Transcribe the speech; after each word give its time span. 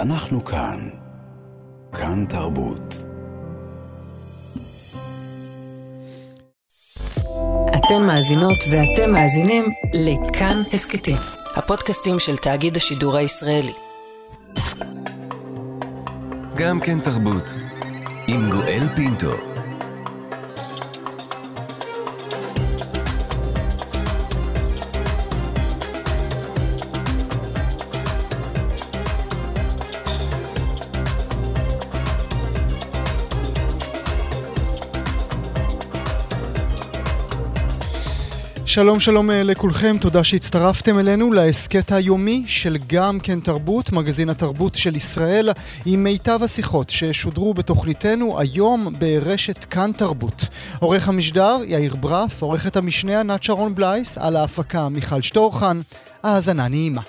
אנחנו 0.00 0.44
כאן. 0.44 0.88
כאן 1.92 2.24
תרבות. 2.28 2.94
אתן 7.74 8.02
מאזינות 8.06 8.56
ואתם 8.70 9.12
מאזינים 9.12 9.64
לכאן 9.94 10.62
הסכתים, 10.72 11.16
הפודקאסטים 11.56 12.18
של 12.18 12.36
תאגיד 12.36 12.76
השידור 12.76 13.16
הישראלי. 13.16 13.72
גם 16.56 16.80
כן 16.80 17.00
תרבות, 17.00 17.44
עם 18.26 18.50
גואל 18.50 18.88
פינטו. 18.96 19.49
שלום 38.72 39.00
שלום 39.00 39.30
אה, 39.30 39.42
לכולכם, 39.42 39.96
תודה 40.00 40.24
שהצטרפתם 40.24 40.98
אלינו 40.98 41.32
להסכת 41.32 41.92
היומי 41.92 42.44
של 42.46 42.76
גם 42.86 43.20
כן 43.22 43.40
תרבות, 43.40 43.92
מגזין 43.92 44.28
התרבות 44.28 44.74
של 44.74 44.96
ישראל, 44.96 45.48
עם 45.86 46.04
מיטב 46.04 46.38
השיחות 46.42 46.90
ששודרו 46.90 47.54
בתוכניתנו 47.54 48.40
היום 48.40 48.94
ברשת 48.98 49.64
כאן 49.64 49.90
תרבות. 49.96 50.48
עורך 50.80 51.08
המשדר 51.08 51.56
יאיר 51.66 51.96
ברף, 51.96 52.42
עורכת 52.42 52.76
המשנה 52.76 53.20
ענת 53.20 53.42
שרון 53.42 53.74
בלייס, 53.74 54.18
על 54.18 54.36
ההפקה 54.36 54.88
מיכל 54.88 55.22
שטורחן, 55.22 55.80
האזנה 56.22 56.68
נעימה. 56.68 57.02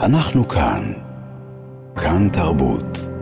אנחנו 0.00 0.48
כאן. 0.48 0.92
כאן 1.96 2.28
תרבות. 2.28 3.19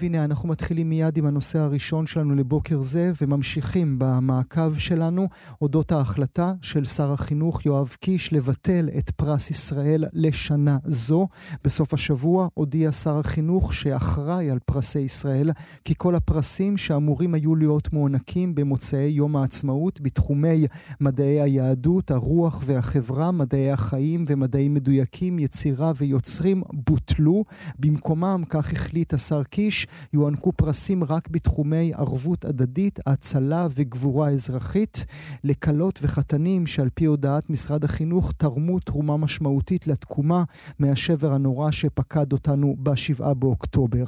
והנה 0.00 0.24
אנחנו 0.24 0.48
מתחילים 0.48 0.88
מיד 0.88 1.18
עם 1.18 1.26
הנושא 1.26 1.58
הראשון 1.58 2.06
שלנו 2.06 2.34
לבוקר 2.34 2.82
זה 2.82 3.12
וממשיכים 3.22 3.94
במעקב 3.98 4.74
שלנו 4.74 5.28
אודות 5.62 5.92
ההחלטה 5.92 6.52
של 6.62 6.84
שר 6.84 7.12
החינוך 7.12 7.66
יואב 7.66 7.96
קיש 8.00 8.32
לבטל 8.32 8.88
את 8.98 9.10
פרס 9.10 9.50
ישראל 9.50 10.04
לשנה 10.12 10.78
זו. 10.84 11.28
בסוף 11.64 11.94
השבוע 11.94 12.48
הודיע 12.54 12.92
שר 12.92 13.18
החינוך 13.18 13.74
שאחראי 13.74 14.50
על 14.50 14.58
פרסי 14.58 14.98
ישראל 14.98 15.50
כי 15.84 15.94
כל 15.96 16.14
הפרסים 16.14 16.76
שאמורים 16.76 17.34
היו 17.34 17.56
להיות 17.56 17.92
מוענקים 17.92 18.54
במוצאי 18.54 19.08
יום 19.08 19.36
העצמאות 19.36 20.00
בתחומי 20.00 20.66
מדעי 21.00 21.40
היהדות, 21.40 22.10
הרוח 22.10 22.62
והחברה, 22.66 23.30
מדעי 23.30 23.70
החיים 23.72 24.24
ומדעים 24.28 24.74
מדויקים, 24.74 25.38
יצירה 25.38 25.92
ויוצרים 25.96 26.62
בוטלו. 26.72 27.44
במקומם, 27.78 28.42
כך 28.48 28.72
החליט 28.72 29.14
השר 29.14 29.42
קיש, 29.42 29.86
יוענקו 30.12 30.52
פרסים 30.52 31.04
רק 31.04 31.28
בתחומי 31.28 31.92
ערבות 31.94 32.44
הדדית, 32.44 33.00
הצלה 33.06 33.66
וגבורה 33.74 34.28
אזרחית 34.28 35.06
לכלות 35.44 35.98
וחתנים 36.02 36.66
שעל 36.66 36.88
פי 36.94 37.04
הודעת 37.04 37.50
משרד 37.50 37.84
החינוך 37.84 38.32
תרמו 38.36 38.78
תרומה 38.78 39.16
משמעותית 39.16 39.86
לתקומה 39.86 40.44
מהשבר 40.78 41.32
הנורא 41.32 41.70
שפקד 41.70 42.32
אותנו 42.32 42.76
ב-7 42.78 43.34
באוקטובר. 43.34 44.04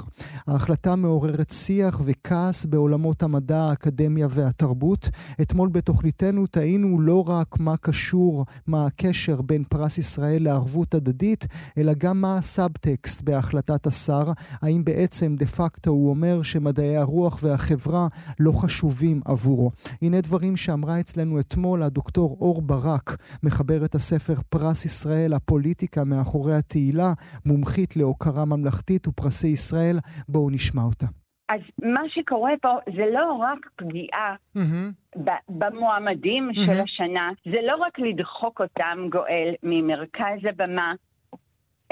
ההחלטה 0.47 0.97
מעוררת 0.97 1.50
שיח 1.50 2.00
וכעס 2.05 2.67
בעולמות 2.67 3.22
המדע, 3.22 3.62
האקדמיה 3.62 4.27
והתרבות. 4.31 5.09
אתמול 5.42 5.69
בתוכניתנו 5.69 6.47
טעינו 6.47 7.00
לא 7.00 7.28
רק 7.28 7.61
מה 7.61 7.77
קשור, 7.77 8.44
מה 8.67 8.87
הקשר 8.87 9.42
בין 9.42 9.65
פרס 9.65 9.98
ישראל 9.98 10.44
לערבות 10.44 10.94
הדדית, 10.94 11.47
אלא 11.78 11.92
גם 11.98 12.20
מה 12.20 12.39
הסאבטקסט 12.39 13.22
בהחלטת 13.22 13.87
השר, 13.87 14.33
האם 14.62 14.84
בעצם 14.84 15.34
דה 15.37 15.47
פקטו 15.47 15.70
פקטו 15.71 15.91
הוא 15.91 16.11
אומר 16.11 16.43
שמדעי 16.43 16.97
הרוח 16.97 17.41
והחברה 17.43 18.06
לא 18.41 18.53
חשובים 18.53 19.21
עבורו. 19.25 19.71
הנה 20.03 20.21
דברים 20.21 20.56
שאמרה 20.56 21.00
אצלנו 21.00 21.41
אתמול 21.41 21.83
הדוקטור 21.83 22.37
אור 22.41 22.62
ברק, 22.62 23.09
מחברת 23.43 23.94
הספר 23.94 24.34
פרס 24.49 24.84
ישראל, 24.84 25.33
הפוליטיקה 25.33 26.05
מאחורי 26.05 26.55
התהילה, 26.55 27.12
מומחית 27.47 27.97
להוקרה 27.97 28.44
ממלכתית 28.44 29.09
ופרסי 29.09 29.49
ישראל. 29.49 29.97
בואו 30.28 30.50
נשמע 30.50 30.83
אותה. 30.83 31.06
אז 31.49 31.61
מה 31.83 32.00
שקורה 32.09 32.53
פה 32.62 32.75
זה 32.97 33.05
לא 33.12 33.33
רק 33.33 33.59
פגיעה 33.77 34.34
mm-hmm. 34.56 35.21
במועמדים 35.49 36.50
mm-hmm. 36.50 36.67
של 36.67 36.81
השנה, 36.81 37.31
זה 37.44 37.59
לא 37.67 37.77
רק 37.77 37.99
לדחוק 37.99 38.61
אותם, 38.61 38.99
גואל, 39.11 39.55
ממרכז 39.62 40.41
הבמה, 40.49 40.93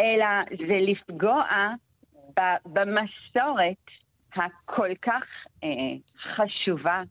אלא 0.00 0.26
זה 0.68 0.78
לפגוע 0.80 1.42
במסורת 2.66 3.84
הכל 4.34 4.90
כך 5.02 5.24
אה, 5.64 5.68
חשובה. 6.34 7.02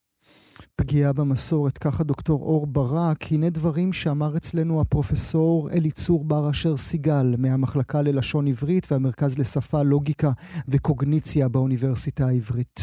פגיעה 0.75 1.13
במסורת, 1.13 1.77
ככה 1.77 2.03
דוקטור 2.03 2.41
אור 2.41 2.67
ברק, 2.67 3.21
הנה 3.31 3.49
דברים 3.49 3.93
שאמר 3.93 4.37
אצלנו 4.37 4.81
הפרופסור 4.81 5.69
אליצור 5.77 6.25
בר 6.25 6.49
אשר 6.49 6.77
סיגל 6.77 7.27
מהמחלקה 7.37 8.01
ללשון 8.01 8.47
עברית 8.47 8.87
והמרכז 8.91 9.39
לשפה, 9.39 9.77
לוגיקה 9.83 10.31
וקוגניציה 10.71 11.49
באוניברסיטה 11.49 12.23
העברית. 12.23 12.79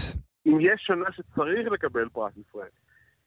אם 0.47 0.59
יש 0.61 0.83
שנה 0.87 1.13
שצריך 1.13 1.73
לקבל 1.73 2.09
פרס 2.09 2.33
ישראל, 2.49 2.75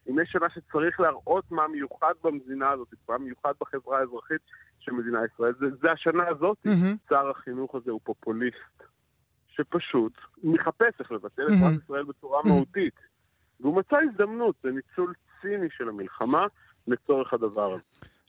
אם 0.10 0.20
יש 0.20 0.30
שנה 0.32 0.48
שצריך 0.56 1.00
להראות 1.00 1.52
מה 1.52 1.68
מיוחד 1.68 2.14
במדינה 2.24 2.70
הזאת, 2.70 2.88
מה 3.10 3.18
מיוחד 3.18 3.54
בחברה 3.62 4.00
האזרחית 4.00 4.42
של 4.80 4.92
מדינת 4.92 5.22
ישראל, 5.34 5.54
זה, 5.60 5.66
זה 5.82 5.92
השנה 5.92 6.28
הזאת. 6.28 6.58
Mm-hmm. 6.68 7.10
שר 7.10 7.30
החינוך 7.30 7.76
הזה 7.76 7.92
הוא 7.92 8.00
פופוליסט. 8.04 8.84
שפשוט 9.58 10.14
מחפש 10.44 11.00
איך 11.00 11.12
לבטל 11.12 11.44
את 11.44 11.60
פרס 11.60 11.84
ישראל 11.84 12.04
בצורה 12.04 12.42
מהותית. 12.46 12.94
והוא 13.60 13.76
מצא 13.76 13.98
הזדמנות, 14.10 14.56
זה 14.64 14.70
ניצול 14.72 15.14
ציני 15.42 15.68
של 15.78 15.90
המלחמה 15.90 16.46
לצורך 16.88 17.34
הדבר 17.34 17.74
הזה. 17.74 17.84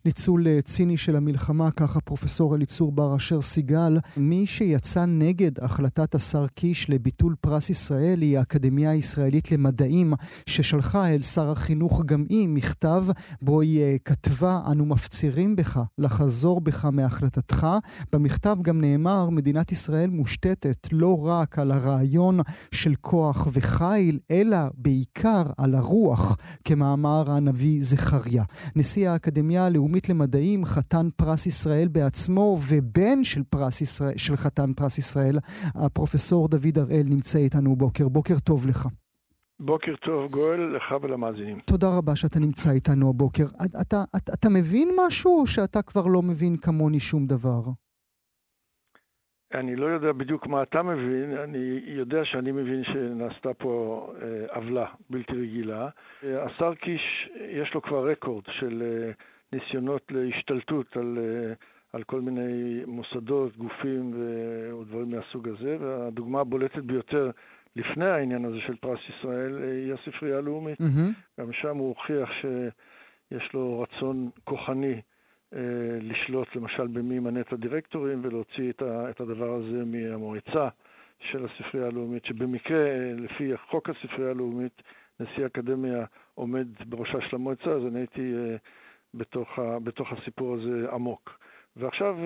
ניצול 0.08 0.48
אה, 0.48 0.62
ציני 0.62 0.96
של 0.96 1.16
המלחמה, 1.16 1.70
ככה 1.70 2.00
פרופסור 2.00 2.54
אליצור 2.54 2.92
בר 2.92 3.16
אשר 3.16 3.40
סיגל. 3.40 3.98
מי 4.16 4.46
שיצא 4.46 5.04
נגד 5.04 5.50
החלטת 5.60 6.14
השר 6.14 6.46
קיש 6.46 6.90
לביטול 6.90 7.34
פרס 7.40 7.70
ישראל 7.70 8.22
היא 8.22 8.38
האקדמיה 8.38 8.90
הישראלית 8.90 9.52
למדעים, 9.52 10.12
ששלחה 10.46 11.14
אל 11.14 11.22
שר 11.22 11.50
החינוך 11.50 12.02
גם 12.06 12.24
היא 12.28 12.48
מכתב 12.48 13.04
בו 13.42 13.60
היא 13.60 13.80
אה, 13.80 13.96
כתבה, 14.04 14.60
אנו 14.70 14.84
מפצירים 14.84 15.56
בך 15.56 15.80
לחזור 15.98 16.60
בך 16.60 16.84
מהחלטתך. 16.84 17.66
במכתב 18.12 18.56
גם 18.62 18.80
נאמר, 18.80 19.30
מדינת 19.30 19.72
ישראל 19.72 20.10
מושתתת 20.10 20.88
לא 20.92 21.26
רק 21.26 21.58
על 21.58 21.70
הרעיון 21.70 22.40
של 22.70 22.94
כוח 23.00 23.48
וחיל, 23.52 24.18
אלא 24.30 24.58
בעיקר 24.74 25.42
על 25.58 25.74
הרוח, 25.74 26.36
כמאמר 26.64 27.30
הנביא 27.30 27.78
זכריה. 27.82 28.44
נשיא 28.76 29.10
האקדמיה 29.10 29.66
הלאומית 29.66 29.97
הלאומית 29.98 30.08
למדעים, 30.08 30.64
חתן 30.64 31.06
פרס 31.16 31.46
ישראל 31.46 31.88
בעצמו 31.92 32.56
ובן 32.68 33.24
של, 33.24 33.42
פרס 33.50 33.80
ישראל, 33.80 34.16
של 34.16 34.36
חתן 34.36 34.72
פרס 34.76 34.98
ישראל, 34.98 35.36
הפרופסור 35.84 36.48
דוד 36.48 36.78
הראל 36.78 37.06
נמצא 37.10 37.38
איתנו 37.38 37.76
בוקר. 37.76 38.08
בוקר 38.08 38.34
טוב 38.44 38.66
לך. 38.66 38.86
בוקר 39.60 39.96
טוב, 39.96 40.30
גואל, 40.30 40.76
לך 40.76 40.94
ולמאזינים. 41.02 41.60
תודה 41.60 41.86
רבה 41.98 42.16
שאתה 42.16 42.38
נמצא 42.40 42.70
איתנו 42.70 43.10
הבוקר. 43.10 43.44
אתה, 43.64 43.78
אתה, 44.16 44.28
אתה, 44.34 44.48
מבין 44.48 44.88
משהו 45.06 45.40
או 45.40 45.46
שאתה 45.46 45.82
כבר 45.82 46.06
לא 46.06 46.22
מבין 46.22 46.56
כמוני 46.56 47.00
שום 47.00 47.26
דבר? 47.26 47.60
אני 49.54 49.76
לא 49.76 49.86
יודע 49.86 50.12
בדיוק 50.12 50.46
מה 50.46 50.62
אתה 50.62 50.82
מבין, 50.82 51.36
אני 51.44 51.80
יודע 51.86 52.24
שאני 52.24 52.52
מבין 52.52 52.84
שנעשתה 52.84 53.54
פה 53.54 53.72
אה, 54.22 54.56
עוולה 54.56 54.86
בלתי 55.10 55.32
רגילה. 55.32 55.88
אה, 56.24 56.44
השר 56.44 56.74
קיש, 56.74 57.30
יש 57.50 57.74
לו 57.74 57.82
כבר 57.82 58.10
רקורד 58.10 58.44
של 58.50 58.82
אה, 58.82 59.12
ניסיונות 59.52 60.02
להשתלטות 60.10 60.96
על, 60.96 61.18
אה, 61.18 61.52
על 61.92 62.02
כל 62.02 62.20
מיני 62.20 62.82
מוסדות, 62.86 63.56
גופים 63.56 64.12
ודברים 64.80 65.10
מהסוג 65.10 65.48
הזה, 65.48 65.76
והדוגמה 65.80 66.40
הבולטת 66.40 66.82
ביותר 66.82 67.30
לפני 67.76 68.06
העניין 68.06 68.44
הזה 68.44 68.60
של 68.60 68.76
פרס 68.76 69.00
ישראל 69.08 69.62
אה, 69.62 69.70
היא 69.70 69.94
הספרייה 69.94 70.38
הלאומית. 70.38 70.80
Mm-hmm. 70.80 71.40
גם 71.40 71.52
שם 71.52 71.76
הוא 71.76 71.88
הוכיח 71.88 72.30
שיש 72.40 73.52
לו 73.54 73.80
רצון 73.80 74.30
כוחני 74.44 75.00
אה, 75.54 75.60
לשלוט 76.00 76.56
למשל 76.56 76.86
במי 76.86 77.14
ימנה 77.14 77.40
את 77.40 77.52
הדירקטורים 77.52 78.20
ולהוציא 78.22 78.70
את, 78.70 78.82
ה, 78.82 79.10
את 79.10 79.20
הדבר 79.20 79.54
הזה 79.54 79.84
מהמועצה 79.84 80.68
של 81.20 81.46
הספרייה 81.46 81.86
הלאומית, 81.86 82.24
שבמקרה, 82.24 83.12
לפי 83.16 83.56
חוק 83.70 83.90
הספרייה 83.90 84.30
הלאומית, 84.30 84.82
נשיא 85.20 85.42
האקדמיה 85.44 86.04
עומד 86.34 86.66
בראשה 86.86 87.20
של 87.20 87.36
המועצה, 87.36 87.70
אז 87.70 87.86
אני 87.86 87.98
הייתי 87.98 88.34
בתוך, 89.14 89.58
ה, 89.58 89.78
בתוך 89.78 90.08
הסיפור 90.12 90.54
הזה 90.54 90.86
עמוק. 90.92 91.38
ועכשיו, 91.76 92.16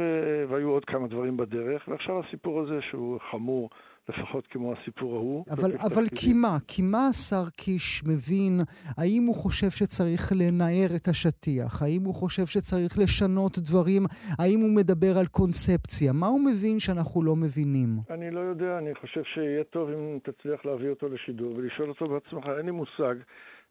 והיו 0.49 0.69
עוד 0.69 0.85
כמה 0.85 1.09
דברים 1.09 1.37
בדרך, 1.37 1.89
ועכשיו 1.89 2.21
הסיפור 2.21 2.61
הזה 2.61 2.79
שהוא 2.91 3.19
חמור 3.31 3.71
לפחות 4.09 4.47
כמו 4.47 4.73
הסיפור 4.73 5.15
ההוא. 5.17 5.45
אבל, 5.51 5.71
אבל 5.87 6.05
כי 6.15 6.33
מה? 6.35 6.57
כי 6.69 6.83
מה 6.83 7.09
השר 7.09 7.45
קיש 7.57 8.03
מבין? 8.05 8.61
האם 8.99 9.23
הוא 9.27 9.35
חושב 9.35 9.71
שצריך 9.71 10.33
לנער 10.41 10.97
את 10.97 11.09
השטיח? 11.09 11.83
האם 11.83 12.03
הוא 12.05 12.15
חושב 12.15 12.47
שצריך 12.47 12.99
לשנות 12.99 13.59
דברים? 13.59 14.03
האם 14.39 14.61
הוא 14.61 14.71
מדבר 14.77 15.19
על 15.21 15.27
קונספציה? 15.27 16.13
מה 16.13 16.27
הוא 16.27 16.41
מבין 16.41 16.79
שאנחנו 16.79 17.23
לא 17.23 17.37
מבינים? 17.37 17.89
אני 18.11 18.31
לא 18.31 18.41
יודע, 18.41 18.79
אני 18.79 18.95
חושב 18.95 19.23
שיהיה 19.35 19.65
טוב 19.65 19.89
אם 19.91 20.19
תצליח 20.23 20.65
להביא 20.65 20.91
אותו 20.91 21.09
לשידור 21.09 21.55
ולשאול 21.57 21.89
אותו 21.89 22.09
בעצמך, 22.09 22.45
אין 22.59 22.67
לי 22.67 22.73
מושג. 22.73 23.15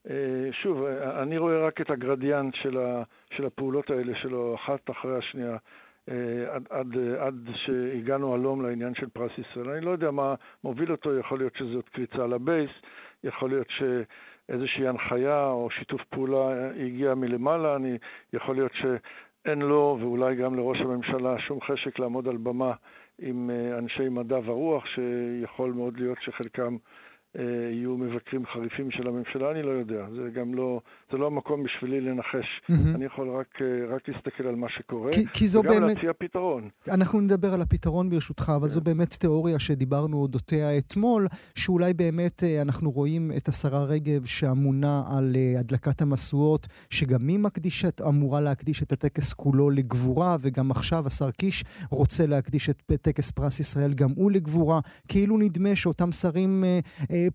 אה, 0.09 0.49
שוב, 0.51 0.83
אני 1.21 1.37
רואה 1.37 1.67
רק 1.67 1.81
את 1.81 1.89
הגרדיאנט 1.89 2.55
של, 2.55 2.77
ה, 2.77 3.03
של 3.31 3.45
הפעולות 3.45 3.89
האלה 3.89 4.15
שלו, 4.15 4.55
אחת 4.55 4.89
אחרי 4.89 5.17
השנייה. 5.17 5.57
אה, 6.09 6.55
עד, 6.55 6.63
עד, 6.69 6.97
עד 7.19 7.49
שהגענו 7.55 8.33
הלום 8.33 8.61
לעניין 8.61 8.95
של 8.95 9.09
פרס 9.09 9.31
ישראל. 9.37 9.69
אני 9.69 9.85
לא 9.85 9.91
יודע 9.91 10.11
מה 10.11 10.35
מוביל 10.63 10.91
אותו, 10.91 11.17
יכול 11.17 11.37
להיות 11.37 11.55
שזאת 11.55 11.89
קריצה 11.89 12.27
לבייס, 12.27 12.71
יכול 13.23 13.49
להיות 13.49 13.67
שאיזושהי 13.69 14.87
הנחיה 14.87 15.45
או 15.45 15.69
שיתוף 15.71 16.01
פעולה 16.09 16.69
הגיע 16.85 17.15
מלמעלה, 17.15 17.75
אני, 17.75 17.97
יכול 18.33 18.55
להיות 18.55 18.71
שאין 18.73 19.59
לו 19.59 19.97
ואולי 20.01 20.35
גם 20.35 20.55
לראש 20.55 20.81
הממשלה 20.81 21.39
שום 21.39 21.61
חשק 21.61 21.99
לעמוד 21.99 22.27
על 22.27 22.37
במה 22.37 22.73
עם 23.19 23.49
אה, 23.49 23.77
אנשי 23.77 24.09
מדע 24.09 24.39
ורוח, 24.45 24.85
שיכול 24.85 25.71
מאוד 25.71 25.99
להיות 25.99 26.17
שחלקם 26.21 26.73
אה, 26.73 26.77
יהיו 27.35 27.97
מבקרים 27.97 28.45
חריפים 28.45 28.91
של 28.91 29.07
הממשלה, 29.07 29.51
אני 29.51 29.63
לא 29.63 29.69
יודע. 29.69 30.05
זה 30.15 30.29
גם 30.39 30.53
לא, 30.53 30.81
זה 31.11 31.17
לא 31.17 31.27
המקום 31.27 31.63
בשבילי 31.63 32.01
לנחש. 32.01 32.35
Mm-hmm. 32.35 32.95
אני 32.95 33.05
יכול 33.05 33.29
רק, 33.29 33.47
אה, 33.61 33.95
רק 33.95 34.07
להסתכל 34.07 34.47
על 34.47 34.55
מה 34.55 34.67
שקורה, 34.69 35.11
כי, 35.11 35.25
כי 35.33 35.47
זו 35.47 35.59
וגם 35.59 35.69
באמת... 35.69 35.95
להציע 35.95 36.11
פתרון. 36.13 36.69
אנחנו 36.89 37.21
נדבר 37.21 37.53
על 37.53 37.61
הפתרון 37.61 38.09
ברשותך, 38.09 38.51
אבל 38.55 38.67
yeah. 38.67 38.69
זו 38.69 38.79
כן. 38.79 38.85
באמת 38.85 39.13
תיאוריה 39.13 39.59
שדיברנו 39.59 40.17
אודותיה 40.17 40.77
אתמול, 40.77 41.27
שאולי 41.55 41.93
באמת 41.93 42.43
אה, 42.43 42.61
אנחנו 42.61 42.91
רואים 42.91 43.31
את 43.37 43.47
השרה 43.47 43.83
רגב 43.83 44.25
שאמונה 44.25 45.03
על 45.17 45.35
הדלקת 45.59 46.01
המשואות, 46.01 46.67
שגם 46.89 47.27
היא 47.27 47.39
מקדישת, 47.39 48.01
אמורה 48.01 48.41
להקדיש 48.41 48.83
את 48.83 48.91
הטקס 48.91 49.33
כולו 49.33 49.69
לגבורה, 49.69 50.37
וגם 50.41 50.71
עכשיו 50.71 51.07
השר 51.07 51.31
קיש 51.31 51.63
רוצה 51.91 52.27
להקדיש 52.27 52.69
את 52.69 52.81
טקס 53.01 53.31
פרס 53.31 53.59
ישראל 53.59 53.93
גם 53.93 54.09
הוא 54.15 54.31
לגבורה. 54.31 54.79
כאילו 55.07 55.37
נדמה 55.37 55.75
שאותם 55.75 56.11
שרים... 56.11 56.63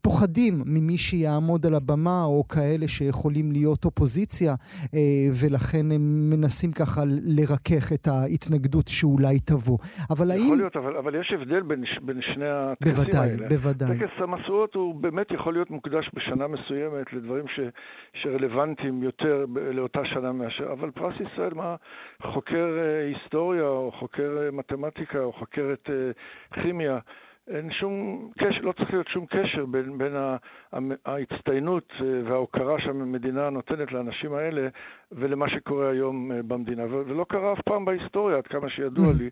פוחדים 0.02 0.54
ממי 0.66 0.98
שיעמוד 0.98 1.66
על 1.66 1.74
הבמה, 1.74 2.24
או 2.24 2.48
כאלה 2.48 2.88
שיכולים 2.88 3.52
להיות 3.52 3.84
אופוזיציה, 3.84 4.52
אה, 4.94 5.00
ולכן 5.40 5.92
הם 5.94 6.30
מנסים 6.30 6.72
ככה 6.72 7.02
לרכך 7.38 7.92
את 7.94 8.06
ההתנגדות 8.06 8.88
שאולי 8.88 9.38
תבוא. 9.40 9.78
אבל 10.10 10.30
האם... 10.30 10.44
יכול 10.44 10.56
להיות, 10.56 10.76
אבל, 10.76 10.96
אבל 10.96 11.20
יש 11.20 11.32
הבדל 11.32 11.62
בין, 11.62 11.84
בין 12.02 12.20
שני 12.22 12.48
הטקסים 12.48 12.94
בוודאי, 12.94 13.30
האלה. 13.30 13.48
בוודאי, 13.48 13.56
בוודאי. 13.56 13.98
טקס 13.98 14.22
המשואות 14.22 14.74
הוא 14.74 14.94
באמת 14.94 15.30
יכול 15.30 15.52
להיות 15.52 15.70
מוקדש 15.70 16.10
בשנה 16.14 16.46
מסוימת 16.46 17.12
לדברים 17.12 17.44
ש, 17.48 17.60
שרלוונטיים 18.22 19.02
יותר 19.02 19.44
לאותה 19.72 20.00
שנה 20.04 20.32
מאשר, 20.32 20.72
אבל 20.72 20.90
פרס 20.90 21.14
ישראל, 21.20 21.54
מה, 21.54 21.76
חוקר 22.22 22.78
אה, 22.78 23.06
היסטוריה, 23.06 23.62
או 23.62 23.92
חוקר 23.98 24.38
אה, 24.42 24.50
מתמטיקה, 24.50 25.18
או 25.18 25.32
חוקרת 25.32 25.90
כימיה, 26.54 26.98
אין 27.50 27.70
שום 27.80 28.28
קשר, 28.38 28.60
לא 28.62 28.72
צריך 28.72 28.90
להיות 28.90 29.08
שום 29.08 29.26
קשר 29.26 29.66
בין, 29.66 29.98
בין 29.98 30.12
ההצטיינות 31.06 31.92
אה, 32.00 32.30
וההוקרה 32.30 32.76
שהמדינה 32.78 33.50
נותנת 33.50 33.92
לאנשים 33.92 34.34
האלה 34.34 34.68
ולמה 35.12 35.46
שקורה 35.48 35.90
היום 35.90 36.32
אה, 36.32 36.42
במדינה. 36.42 36.82
ולא 36.90 37.26
קרה 37.28 37.52
אף 37.52 37.58
פעם 37.64 37.84
בהיסטוריה, 37.84 38.36
עד 38.36 38.46
כמה 38.46 38.70
שידוע 38.70 39.06
לי, 39.18 39.30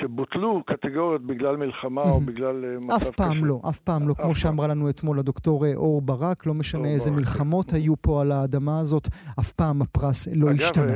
שבוטלו 0.00 0.62
קטגוריות 0.66 1.26
בגלל 1.26 1.56
מלחמה 1.56 2.02
או 2.02 2.20
בגלל 2.20 2.64
אה, 2.64 2.76
מצב 2.78 2.96
קשה. 2.96 3.08
אף 3.08 3.16
פעם 3.16 3.44
לא, 3.44 3.60
אף 3.68 3.80
פעם 3.80 4.08
לא. 4.08 4.14
כמו 4.14 4.34
שאמרה 4.34 4.68
לנו 4.68 4.90
אתמול 4.90 5.18
הדוקטור 5.18 5.64
אור 5.74 6.02
ברק, 6.02 6.46
לא 6.46 6.54
משנה 6.54 6.88
איזה 6.88 7.10
מלחמות 7.10 7.70
כן. 7.70 7.76
היו 7.76 7.94
פה 8.02 8.22
על 8.22 8.32
האדמה 8.32 8.78
הזאת, 8.80 9.08
אף 9.40 9.52
פעם 9.52 9.82
הפרס 9.82 10.28
לא 10.34 10.50
השתנה. 10.50 10.92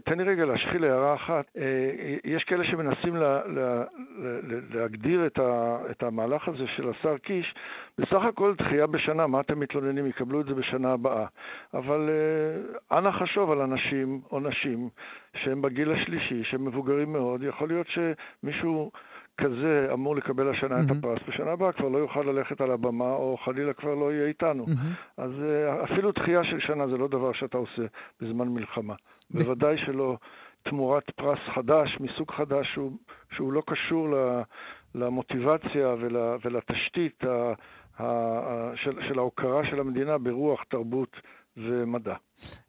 תן 0.00 0.18
לי 0.18 0.24
רגע 0.24 0.44
להשחיל 0.44 0.84
הערה 0.84 1.14
אחת. 1.14 1.44
אה, 1.56 2.16
יש 2.24 2.44
כאלה 2.44 2.64
שמנסים 2.64 3.16
לה, 3.16 3.40
לה, 3.46 3.84
לה, 4.16 4.58
להגדיר 4.74 5.26
את, 5.26 5.38
ה, 5.38 5.78
את 5.90 6.02
המהלך 6.02 6.48
הזה 6.48 6.64
של 6.76 6.90
השר 6.90 7.18
קיש, 7.18 7.54
בסך 7.98 8.22
הכל 8.24 8.54
דחייה 8.58 8.86
בשנה, 8.86 9.26
מה 9.26 9.40
אתם 9.40 9.60
מתלוננים? 9.60 10.06
יקבלו 10.06 10.40
את 10.40 10.46
זה 10.46 10.54
בשנה 10.54 10.92
הבאה. 10.92 11.26
אבל 11.74 12.10
אה, 12.10 12.98
אנא 12.98 13.10
חשוב 13.10 13.50
על 13.50 13.60
אנשים 13.60 14.20
או 14.32 14.40
נשים 14.40 14.88
שהם 15.36 15.62
בגיל 15.62 15.92
השלישי, 15.92 16.44
שהם 16.44 16.64
מבוגרים 16.64 17.12
מאוד, 17.12 17.42
יכול 17.42 17.68
להיות 17.68 17.86
שמישהו... 17.88 18.90
כזה 19.38 19.88
אמור 19.92 20.16
לקבל 20.16 20.50
השנה 20.50 20.76
mm-hmm. 20.76 20.92
את 20.92 20.96
הפרס, 20.98 21.18
בשנה 21.28 21.50
הבאה 21.50 21.72
כבר 21.72 21.88
לא 21.88 21.98
יוכל 21.98 22.22
ללכת 22.22 22.60
על 22.60 22.70
הבמה, 22.70 23.12
או 23.14 23.36
חלילה 23.44 23.72
כבר 23.72 23.94
לא 23.94 24.12
יהיה 24.12 24.26
איתנו. 24.26 24.64
Mm-hmm. 24.66 25.22
אז 25.22 25.30
uh, 25.30 25.92
אפילו 25.92 26.12
דחייה 26.12 26.44
של 26.44 26.60
שנה 26.60 26.86
זה 26.86 26.96
לא 26.96 27.08
דבר 27.08 27.32
שאתה 27.32 27.58
עושה 27.58 27.82
בזמן 28.20 28.48
מלחמה. 28.48 28.94
בוודאי 29.30 29.78
שלא 29.78 30.16
תמורת 30.62 31.10
פרס 31.10 31.38
חדש, 31.54 31.96
מסוג 32.00 32.30
חדש, 32.30 32.72
שהוא, 32.72 32.92
שהוא 33.32 33.52
לא 33.52 33.62
קשור 33.66 34.08
למוטיבציה 34.94 35.94
ול, 36.00 36.16
ולתשתית 36.44 37.24
ה, 37.24 37.52
ה, 37.98 38.04
ה, 38.04 38.72
של, 38.76 38.98
של 39.08 39.18
ההוקרה 39.18 39.66
של 39.70 39.80
המדינה 39.80 40.18
ברוח, 40.18 40.64
תרבות 40.68 41.16
ומדע. 41.56 42.14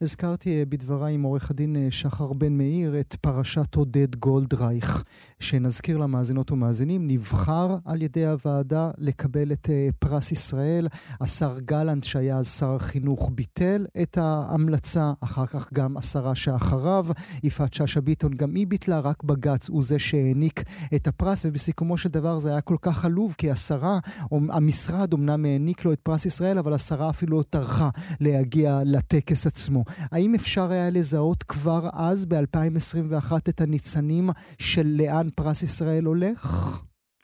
הזכרתי 0.02 0.60
אה, 0.60 0.64
בדבריי 0.70 1.14
עם 1.14 1.24
עורך 1.24 1.52
הדין 1.52 1.76
אה, 1.76 1.88
שחר 1.92 2.34
בן 2.34 2.58
מאיר 2.58 3.00
את 3.00 3.16
פרשת 3.22 3.76
עודד 3.76 4.16
גולדרייך, 4.16 5.04
שנזכיר 5.40 5.98
למאזינות 5.98 6.52
ומאזינים, 6.52 7.08
נבחר 7.08 7.78
על 7.86 8.02
ידי 8.02 8.26
הוועדה 8.26 8.92
לקבל 8.98 9.52
את 9.52 9.70
אה, 9.70 9.90
פרס 10.00 10.32
ישראל. 10.32 10.88
השר 11.22 11.60
גלנט, 11.60 12.04
שהיה 12.04 12.38
אז 12.38 12.48
שר 12.48 12.76
החינוך, 12.76 13.30
ביטל 13.36 13.86
את 14.02 14.18
ההמלצה, 14.18 15.14
אחר 15.22 15.46
כך 15.46 15.74
גם 15.74 15.98
השרה 15.98 16.36
שאחריו, 16.36 17.06
יפעת 17.44 17.74
שאשא 17.74 18.00
ביטון, 18.00 18.34
גם 18.34 18.56
היא 18.56 18.68
ביטלה, 18.68 19.00
רק 19.00 19.24
בג"ץ 19.24 19.70
הוא 19.70 19.84
זה 19.84 20.00
שהעניק 20.00 20.64
את 20.96 21.08
הפרס, 21.08 21.46
ובסיכומו 21.46 21.98
של 21.98 22.10
דבר 22.10 22.40
זה 22.40 22.50
היה 22.50 22.62
כל 22.62 22.78
כך 22.82 23.06
עלוב, 23.06 23.36
כי 23.38 23.52
השרה, 23.52 24.00
המשרד 24.32 25.14
אמנם 25.14 25.46
העניק 25.46 25.86
לו 25.86 25.94
את 25.94 26.00
פרס 26.00 26.26
ישראל, 26.26 26.58
אבל 26.58 26.74
השרה 26.74 27.10
אפילו 27.10 27.38
לא 27.38 27.44
טרחה 27.44 27.90
להגיע 28.20 28.82
לטקס 28.86 29.48
עצמו. 29.48 29.63
האם 30.12 30.32
אפשר 30.36 30.72
היה 30.72 30.90
לזהות 30.96 31.44
כבר 31.44 31.84
אז, 32.10 32.26
ב-2021, 32.26 33.32
את 33.50 33.62
הניצנים 33.62 34.26
של 34.60 34.88
לאן 35.00 35.28
פרס 35.36 35.64
ישראל 35.64 36.04
הולך? 36.06 36.42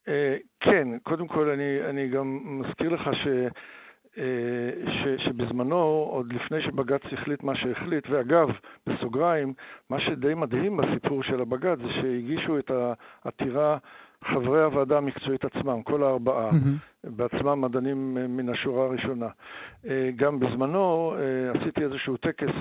אה, 0.08 0.36
כן, 0.60 0.88
קודם 1.04 1.28
כל 1.28 1.50
אני, 1.50 1.90
אני 1.90 2.08
גם 2.08 2.40
מזכיר 2.44 2.90
לך 2.90 3.10
ש... 3.24 3.28
אה, 4.18 4.92
ש, 4.92 5.26
שבזמנו, 5.26 5.76
עוד 6.12 6.34
לפני 6.34 6.62
שבג"ץ 6.62 7.02
החליט 7.12 7.44
מה 7.44 7.56
שהחליט, 7.56 8.10
ואגב, 8.10 8.50
בסוגריים, 8.88 9.54
מה 9.90 10.02
שדי 10.02 10.34
מדהים 10.34 10.78
בסיפור 10.78 11.24
של 11.24 11.42
הבג"ץ 11.42 11.78
זה 11.78 11.94
שהגישו 12.02 12.60
את 12.60 12.72
העתירה 13.24 13.78
חברי 14.24 14.64
הוועדה 14.64 14.98
המקצועית 14.98 15.46
עצמם, 15.46 15.84
כל 15.84 16.04
הארבעה, 16.04 16.50
mm-hmm. 16.50 16.90
בעצמם 17.04 17.62
מדענים 17.62 18.18
אה, 18.18 18.28
מן 18.28 18.50
השורה 18.50 18.86
הראשונה. 18.86 19.28
אה, 19.88 20.10
גם 20.16 20.40
בזמנו 20.40 21.14
אה, 21.18 21.60
עשיתי 21.60 21.84
איזשהו 21.84 22.18
טקס 22.18 22.54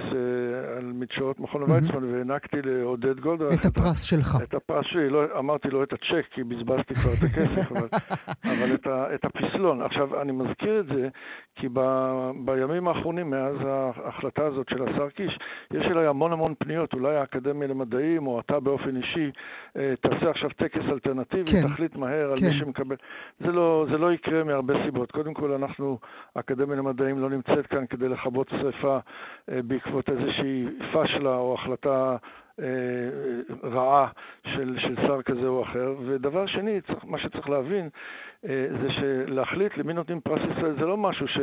על 0.79 0.93
מדשאות 0.95 1.41
מכון 1.41 1.63
mm-hmm. 1.63 1.71
ויצמן 1.71 2.05
והענקתי 2.05 2.57
לעודד 2.65 3.21
גולדרח. 3.21 3.55
את 3.61 3.65
הפרס 3.65 4.03
שלך. 4.03 4.43
את 4.43 4.55
הפרס 4.55 4.87
שלי, 4.87 5.11
לא, 5.11 5.39
אמרתי 5.39 5.69
לו 5.69 5.83
את 5.83 5.93
הצ'ק 5.93 6.27
כי 6.31 6.45
בזבזתי 6.45 6.95
כבר 6.95 7.11
את 7.13 7.23
הכסף, 7.23 7.73
אבל, 7.73 7.89
אבל 8.53 8.75
את, 8.75 8.87
ה, 8.87 9.15
את 9.15 9.25
הפסלון. 9.25 9.83
עכשיו, 9.83 10.23
אני 10.23 10.33
מזכיר 10.33 10.81
את 10.81 10.87
זה 10.87 11.09
כי 11.57 11.69
ב, 11.73 11.81
בימים 12.45 12.89
האחרונים, 12.89 13.31
מאז 13.31 13.57
ההחלטה 13.65 14.47
הזאת 14.47 14.67
של 14.71 14.83
השר 14.83 15.11
קיש, 15.11 15.39
יש 15.71 15.87
אליי 15.87 16.07
המון 16.07 16.33
המון 16.33 16.55
פניות, 16.59 16.93
אולי 16.95 17.17
האקדמיה 17.17 17.69
למדעים 17.69 18.27
או 18.27 18.41
אתה 18.41 18.61
באופן 18.61 18.97
אישי, 18.97 19.31
תעשה 19.73 20.31
עכשיו 20.31 20.51
טקס 20.51 20.83
אלטרנטיבי. 20.93 21.48
כן. 21.53 21.67
ותחליט 21.67 21.97
מהר 21.97 22.37
כן. 22.37 22.45
על 22.45 22.51
מי 22.53 22.59
שמקבל. 22.59 22.97
זה 23.41 23.53
לא, 23.53 23.87
זה 23.91 23.99
לא 23.99 24.13
יקרה 24.13 24.45
מהרבה 24.45 24.75
סיבות. 24.85 25.13
קודם 25.13 25.35
כל, 25.35 25.53
אנחנו, 25.53 25.99
האקדמיה 26.37 26.77
למדעים 26.77 27.19
לא 27.19 27.31
נמצאת 27.31 27.67
כאן 27.67 27.87
כדי 27.87 28.09
לכבות 28.09 28.49
שרפה 28.51 28.99
אה, 29.51 29.63
בעקבות 29.63 30.09
איזושהי 30.09 30.67
פשלה 30.93 31.37
או 31.37 31.55
החלטה 31.55 32.17
רעה 33.63 34.09
של, 34.47 34.77
של 34.79 34.97
שר 35.07 35.23
כזה 35.23 35.47
או 35.47 35.63
אחר. 35.63 35.95
ודבר 36.07 36.47
שני, 36.47 36.81
צריך, 36.81 37.05
מה 37.05 37.19
שצריך 37.19 37.49
להבין, 37.49 37.89
אה, 38.45 38.67
זה 38.83 38.89
שלהחליט 38.91 39.77
למי 39.77 39.93
נותנים 39.93 40.21
פרס 40.21 40.41
ישראל 40.53 40.75
זה 40.81 40.87
לא 40.87 40.97
משהו 40.97 41.29
ש, 41.29 41.39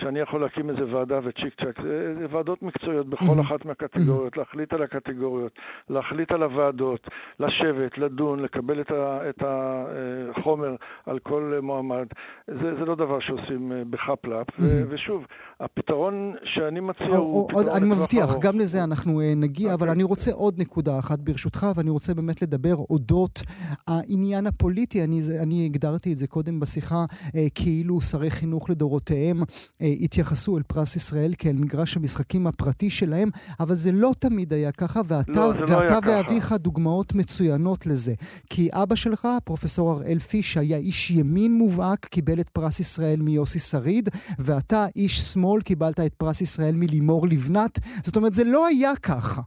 שאני 0.00 0.20
יכול 0.20 0.40
להקים 0.40 0.70
איזה 0.70 0.94
ועדה 0.94 1.18
וצ'יק 1.24 1.54
צ'אק, 1.60 1.82
זה, 1.82 2.14
זה 2.18 2.26
ועדות 2.30 2.62
מקצועיות 2.62 3.06
בכל 3.06 3.40
אחת 3.40 3.64
מהקטגוריות, 3.64 4.36
להחליט 4.36 4.72
על 4.72 4.82
הקטגוריות, 4.82 5.52
להחליט 5.90 6.32
על 6.32 6.42
הוועדות, 6.42 7.08
לשבת, 7.40 7.98
לדון, 7.98 8.40
לקבל 8.40 8.80
את, 8.80 8.90
ה, 8.90 9.18
את 9.28 9.42
החומר 9.46 10.76
על 11.06 11.18
כל 11.18 11.58
מועמד. 11.62 12.06
זה, 12.46 12.74
זה 12.78 12.84
לא 12.84 12.94
דבר 12.94 13.20
שעושים 13.20 13.72
אה, 13.72 13.82
בחפלאפ, 13.90 14.46
ושוב, 14.88 15.26
הפתרון 15.60 16.34
שאני 16.44 16.80
מציע 16.80 17.16
הוא 17.16 17.48
פתרון 17.48 17.64
אני 17.76 17.90
מבטיח, 17.90 18.30
גם 18.42 18.54
לזה 18.58 18.84
אנחנו 18.84 19.20
נגיע, 19.36 19.74
אבל 19.74 19.80
אוקיי. 19.80 19.94
אני 19.94 20.02
רוצה 20.02 20.32
עוד 20.32 20.55
נקודה 20.58 20.98
אחת 20.98 21.18
ברשותך, 21.18 21.66
ואני 21.76 21.90
רוצה 21.90 22.14
באמת 22.14 22.42
לדבר 22.42 22.74
אודות 22.74 23.42
העניין 23.86 24.46
הפוליטי. 24.46 25.04
אני, 25.04 25.20
אני 25.42 25.64
הגדרתי 25.64 26.12
את 26.12 26.16
זה 26.16 26.26
קודם 26.26 26.60
בשיחה, 26.60 27.04
אה, 27.34 27.46
כאילו 27.54 28.00
שרי 28.00 28.30
חינוך 28.30 28.70
לדורותיהם 28.70 29.42
אה, 29.82 29.94
התייחסו 30.00 30.58
אל 30.58 30.62
פרס 30.62 30.96
ישראל 30.96 31.34
כאל 31.38 31.56
מגרש 31.56 31.96
המשחקים 31.96 32.46
הפרטי 32.46 32.90
שלהם, 32.90 33.30
אבל 33.60 33.74
זה 33.74 33.92
לא 33.92 34.12
תמיד 34.18 34.52
היה 34.52 34.72
ככה, 34.72 35.00
ואתה, 35.06 35.32
לא, 35.32 35.54
לא 35.54 35.76
ואתה 35.76 35.98
ואביך 36.06 36.52
דוגמאות 36.52 37.14
מצוינות 37.14 37.86
לזה. 37.86 38.14
כי 38.50 38.68
אבא 38.72 38.94
שלך, 38.94 39.28
פרופסור 39.44 39.90
הראל 39.90 40.18
פיש, 40.18 40.56
היה 40.56 40.76
איש 40.76 41.10
ימין 41.10 41.58
מובהק, 41.58 42.06
קיבל 42.06 42.40
את 42.40 42.48
פרס 42.48 42.80
ישראל 42.80 43.20
מיוסי 43.20 43.58
שריד, 43.58 44.08
ואתה 44.38 44.86
איש 44.96 45.20
שמאל, 45.20 45.62
קיבלת 45.62 46.00
את 46.00 46.14
פרס 46.14 46.40
ישראל 46.40 46.76
מלימור 46.76 47.28
לבנת. 47.28 47.78
זאת 48.04 48.16
אומרת, 48.16 48.34
זה 48.34 48.44
לא 48.44 48.66
היה 48.66 48.92
ככה. 49.02 49.42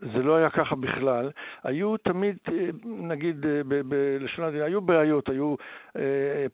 זה 0.00 0.22
לא 0.22 0.36
היה 0.36 0.50
ככה 0.50 0.76
בכלל. 0.76 1.30
היו 1.64 1.96
תמיד, 1.96 2.36
אה, 2.48 2.68
נגיד, 2.84 3.46
אה, 3.46 3.82
בלשון 3.84 4.44
המדינה, 4.44 4.64
היו 4.64 4.80
בעיות, 4.80 5.28
היו 5.28 5.54
אה, 5.96 6.02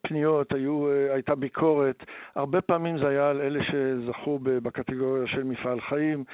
פניות, 0.02 0.52
היו, 0.52 0.88
הייתה 1.12 1.34
ביקורת. 1.34 2.04
הרבה 2.34 2.60
פעמים 2.60 2.98
זה 2.98 3.08
היה 3.08 3.30
על 3.30 3.40
אלה 3.40 3.60
שזכו 3.64 4.38
בקטגוריה 4.42 5.26
של 5.26 5.44
מפעל 5.44 5.80
חיים, 5.80 6.24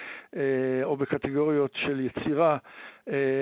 או 0.84 0.96
בקטגוריות 0.96 1.70
של 1.74 2.00
יצירה. 2.00 2.56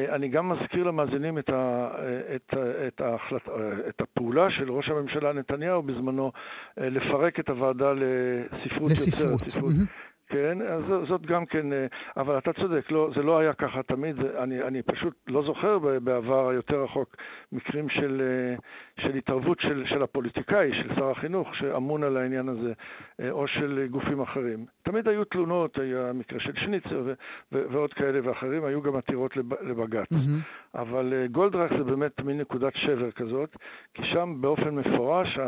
אני 0.08 0.28
גם 0.28 0.48
מזכיר 0.48 0.84
למאזינים 0.84 1.38
את, 1.38 1.50
ה, 1.50 1.90
את, 2.36 2.54
את, 2.86 3.00
ההחלט, 3.00 3.48
את 3.88 4.00
הפעולה 4.00 4.50
של 4.50 4.70
ראש 4.70 4.88
הממשלה 4.88 5.32
נתניהו 5.32 5.82
בזמנו 5.82 6.32
לפרק 6.76 7.40
את 7.40 7.48
הוועדה 7.48 7.92
לספרות 7.92 8.90
לספרות. 8.90 9.30
יוצרת. 9.30 9.48
ספרות. 9.48 9.72
Mm-hmm. 9.72 10.07
כן, 10.28 10.62
אז 10.62 10.82
זאת 11.08 11.26
גם 11.26 11.46
כן, 11.46 11.72
אה, 11.72 11.86
אבל 12.16 12.38
אתה 12.38 12.52
צודק, 12.52 12.90
לא, 12.90 13.10
זה 13.14 13.22
לא 13.22 13.38
היה 13.38 13.52
ככה 13.52 13.82
תמיד, 13.82 14.16
זה, 14.16 14.42
אני, 14.42 14.62
אני 14.62 14.82
פשוט 14.82 15.14
לא 15.28 15.42
זוכר 15.42 15.78
בעבר 15.78 16.48
היותר 16.48 16.82
רחוק 16.82 17.16
מקרים 17.52 17.88
של, 17.88 18.22
אה, 18.24 18.56
של 19.04 19.14
התערבות 19.14 19.60
של, 19.60 19.84
של 19.86 20.02
הפוליטיקאי, 20.02 20.70
של 20.74 20.94
שר 20.94 21.10
החינוך, 21.10 21.56
שאמון 21.56 22.02
על 22.02 22.16
העניין 22.16 22.48
הזה, 22.48 22.72
אה, 23.20 23.30
או 23.30 23.48
של 23.48 23.86
גופים 23.90 24.20
אחרים. 24.20 24.66
תמיד 24.82 25.08
היו 25.08 25.24
תלונות, 25.24 25.78
היה 25.78 26.12
מקרה 26.12 26.40
של 26.40 26.52
שניצר 26.56 27.02
ו, 27.04 27.12
ו, 27.52 27.62
ועוד 27.70 27.94
כאלה 27.94 28.20
ואחרים, 28.22 28.64
היו 28.64 28.82
גם 28.82 28.96
עתירות 28.96 29.36
לב, 29.36 29.54
לבג"ץ. 29.54 30.12
Mm-hmm. 30.12 30.78
אבל 30.78 31.26
גולדרק 31.32 31.70
זה 31.78 31.84
באמת 31.84 32.20
מין 32.20 32.40
נקודת 32.40 32.72
שבר 32.76 33.10
כזאת, 33.10 33.56
כי 33.94 34.02
שם 34.04 34.34
באופן 34.40 34.74
מפורש, 34.74 35.38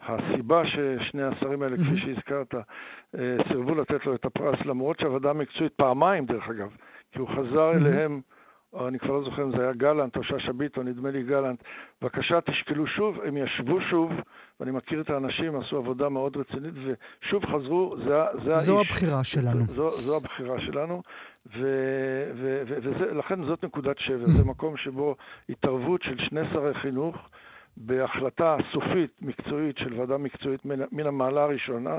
הסיבה 0.00 0.62
ששני 0.66 1.22
השרים 1.22 1.62
האלה, 1.62 1.76
כפי 1.76 1.96
שהזכרת, 1.96 2.54
סירבו 3.48 3.74
לתת 3.74 4.06
לו 4.06 4.15
את 4.16 4.24
הפרס, 4.24 4.58
למרות 4.64 5.00
שהוועדה 5.00 5.30
המקצועית, 5.30 5.72
פעמיים 5.72 6.26
דרך 6.26 6.48
אגב, 6.48 6.68
כי 7.12 7.18
הוא 7.18 7.28
חזר 7.28 7.70
אליהם, 7.70 8.20
אני 8.86 8.98
כבר 8.98 9.12
לא 9.12 9.24
זוכר 9.24 9.42
אם 9.42 9.50
זה 9.56 9.62
היה 9.62 9.72
גלנט 9.72 10.16
או 10.16 10.24
שאשא 10.24 10.52
ביטון, 10.52 10.88
נדמה 10.88 11.10
לי 11.10 11.22
גלנט, 11.22 11.62
בבקשה 12.02 12.40
תשקלו 12.40 12.86
שוב, 12.86 13.20
הם 13.24 13.36
ישבו 13.36 13.80
שוב, 13.90 14.12
ואני 14.60 14.70
מכיר 14.70 15.00
את 15.00 15.10
האנשים, 15.10 15.60
עשו 15.60 15.76
עבודה 15.76 16.08
מאוד 16.08 16.36
רצינית, 16.36 16.74
ושוב 16.74 17.44
חזרו, 17.44 17.96
זה, 18.04 18.14
זה 18.44 18.56
זו 18.56 18.78
האיש. 18.78 18.90
הבחירה 18.90 19.24
שלנו. 19.24 19.64
זו, 19.64 19.90
זו 19.90 20.16
הבחירה 20.16 20.60
שלנו, 20.60 21.02
ולכן 23.06 23.44
זאת 23.44 23.64
נקודת 23.64 23.98
שבר, 23.98 24.26
זה 24.26 24.44
מקום 24.44 24.76
שבו 24.76 25.16
התערבות 25.48 26.02
של 26.02 26.18
שני 26.18 26.40
שרי 26.52 26.74
חינוך, 26.74 27.16
בהחלטה 27.76 28.56
סופית, 28.72 29.22
מקצועית, 29.22 29.78
של 29.78 30.00
ועדה 30.00 30.18
מקצועית 30.18 30.64
מן, 30.64 31.06
המעלה 31.06 31.42
הראשונה, 31.42 31.98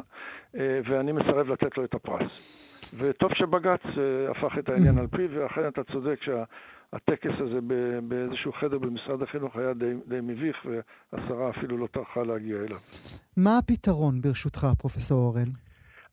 אה, 0.55 0.79
ואני 0.89 1.11
מסרב 1.11 1.47
לתת 1.47 1.77
לו 1.77 1.83
את 1.85 1.93
הפרס. 1.93 2.31
וטוב 2.99 3.33
שבג"ץ 3.33 3.85
אה, 3.85 4.31
הפך 4.31 4.57
את 4.59 4.69
העניין 4.69 4.97
על 4.97 5.07
פיו, 5.07 5.29
ואכן 5.31 5.67
אתה 5.67 5.81
צודק 5.83 6.19
שהטקס 6.21 7.33
הזה 7.39 7.59
באיזשהו 8.03 8.51
חדר 8.53 8.77
במשרד 8.77 9.21
החינוך 9.21 9.55
היה 9.55 9.73
די, 9.73 9.93
די 10.07 10.19
מביך, 10.21 10.65
והשרה 10.65 11.49
אפילו 11.49 11.77
לא 11.77 11.87
טרחה 11.87 12.23
להגיע 12.23 12.57
אליו. 12.57 12.77
מה 13.37 13.57
הפתרון, 13.57 14.21
ברשותך, 14.21 14.67
פרופסור 14.77 15.17
אורן? 15.17 15.66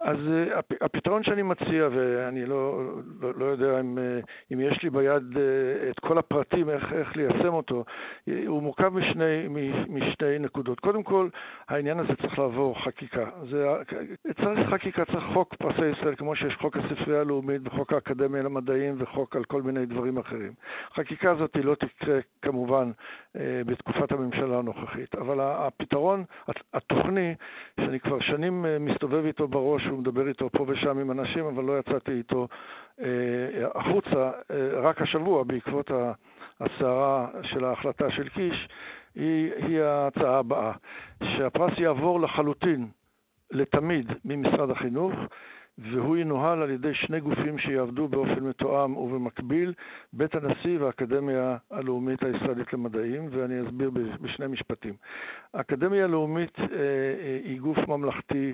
אז 0.05 0.17
uh, 0.17 0.65
הפתרון 0.81 1.23
שאני 1.23 1.43
מציע, 1.43 1.89
ואני 1.93 2.47
לא, 2.47 2.83
לא, 3.21 3.33
לא 3.37 3.45
יודע 3.45 3.81
אם, 3.81 3.99
uh, 3.99 4.27
אם 4.53 4.61
יש 4.61 4.83
לי 4.83 4.91
ביד 4.91 5.23
uh, 5.33 5.39
את 5.91 5.99
כל 6.01 6.19
הפרטים 6.19 6.71
איך, 6.71 6.93
איך 6.93 7.17
ליישם 7.17 7.55
אותו, 7.55 7.85
הוא 8.47 8.63
מורכב 8.63 8.89
משני, 8.89 9.49
משתי 9.89 10.39
נקודות. 10.41 10.81
קודם 10.81 11.03
כל, 11.03 11.29
העניין 11.69 11.99
הזה 11.99 12.17
צריך 12.23 12.39
לעבור 12.39 12.85
חקיקה. 12.85 13.25
זה, 13.51 13.69
צריך 14.41 14.69
חקיקה, 14.69 15.05
צריך 15.05 15.25
חוק 15.33 15.55
פרסי 15.55 15.87
ישראל, 15.87 16.15
כמו 16.17 16.37
שיש 16.37 16.55
חוק 16.55 16.77
הספרייה 16.77 17.21
הלאומית 17.21 17.63
וחוק 17.65 17.93
האקדמיה 17.93 18.43
למדעים 18.43 18.95
וחוק 18.99 19.37
על 19.37 19.45
כל 19.45 19.63
מיני 19.63 19.87
דברים 19.87 20.19
אחרים. 20.19 20.53
החקיקה 20.91 21.31
הזאת 21.31 21.57
לא 21.65 21.75
תקרה 21.75 22.19
כמובן 22.43 22.91
בתקופת 23.67 24.13
הממשלה 24.13 24.59
הנוכחית, 24.59 25.15
אבל 25.15 25.41
הפתרון 25.41 26.25
התוכני, 26.75 27.35
שאני 27.81 28.01
כבר 28.01 28.21
שנים 28.21 28.67
מסתובב 28.81 29.25
איתו 29.25 29.49
בראש, 29.49 29.83
שהוא 29.95 30.03
מדבר 30.03 30.29
איתו 30.29 30.51
פה 30.51 30.65
ושם 30.69 30.99
עם 30.99 31.11
אנשים, 31.11 31.45
אבל 31.45 31.65
לא 31.65 31.79
יצאתי 31.79 32.13
איתו 32.13 32.49
אה, 33.01 33.07
החוצה 33.75 34.31
אה, 34.51 34.81
רק 34.81 35.03
השבוע 35.03 35.45
בעקבות 35.45 35.91
הסערה 36.61 37.29
של 37.43 37.65
ההחלטה 37.65 38.11
של 38.11 38.29
קיש, 38.29 38.69
היא, 39.15 39.53
היא 39.57 39.81
ההצעה 39.81 40.39
הבאה, 40.39 40.73
שהפרס 41.23 41.79
יעבור 41.79 42.21
לחלוטין, 42.21 42.89
לתמיד, 43.51 44.13
ממשרד 44.25 44.71
החינוך, 44.71 45.13
והוא 45.79 46.17
ינוהל 46.17 46.63
על 46.63 46.71
ידי 46.71 46.95
שני 46.95 47.21
גופים 47.21 47.59
שיעבדו 47.59 48.09
באופן 48.09 48.45
מתואם 48.45 48.97
ובמקביל, 48.97 49.73
בית 50.13 50.35
הנשיא 50.35 50.79
והאקדמיה 50.81 51.57
הלאומית 51.71 52.23
הישראלית 52.23 52.73
למדעים, 52.73 53.29
ואני 53.31 53.67
אסביר 53.67 53.91
בשני 54.21 54.47
משפטים. 54.47 54.95
האקדמיה 55.55 56.05
הלאומית 56.05 56.59
אה, 56.59 56.65
אה, 56.65 57.41
היא 57.45 57.61
גוף 57.61 57.79
ממלכתי 57.89 58.53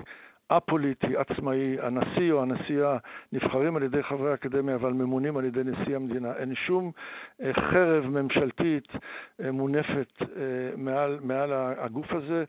א-פוליטי, 0.50 1.16
עצמאי, 1.16 1.76
הנשיא 1.80 2.32
או 2.32 2.42
הנשיאה 2.42 2.96
נבחרים 3.32 3.76
על 3.76 3.82
ידי 3.82 4.02
חברי 4.02 4.30
האקדמיה 4.30 4.74
אבל 4.74 4.92
ממונים 4.92 5.36
על 5.36 5.44
ידי 5.44 5.60
נשיא 5.64 5.96
המדינה. 5.96 6.32
אין 6.32 6.54
שום 6.54 6.92
אה, 7.42 7.50
חרב 7.54 8.06
ממשלתית 8.06 8.88
אה, 9.42 9.52
מונפת 9.52 10.22
אה, 10.22 10.26
מעל, 10.76 11.18
מעל 11.22 11.52
הגוף 11.52 12.12
הזה, 12.12 12.44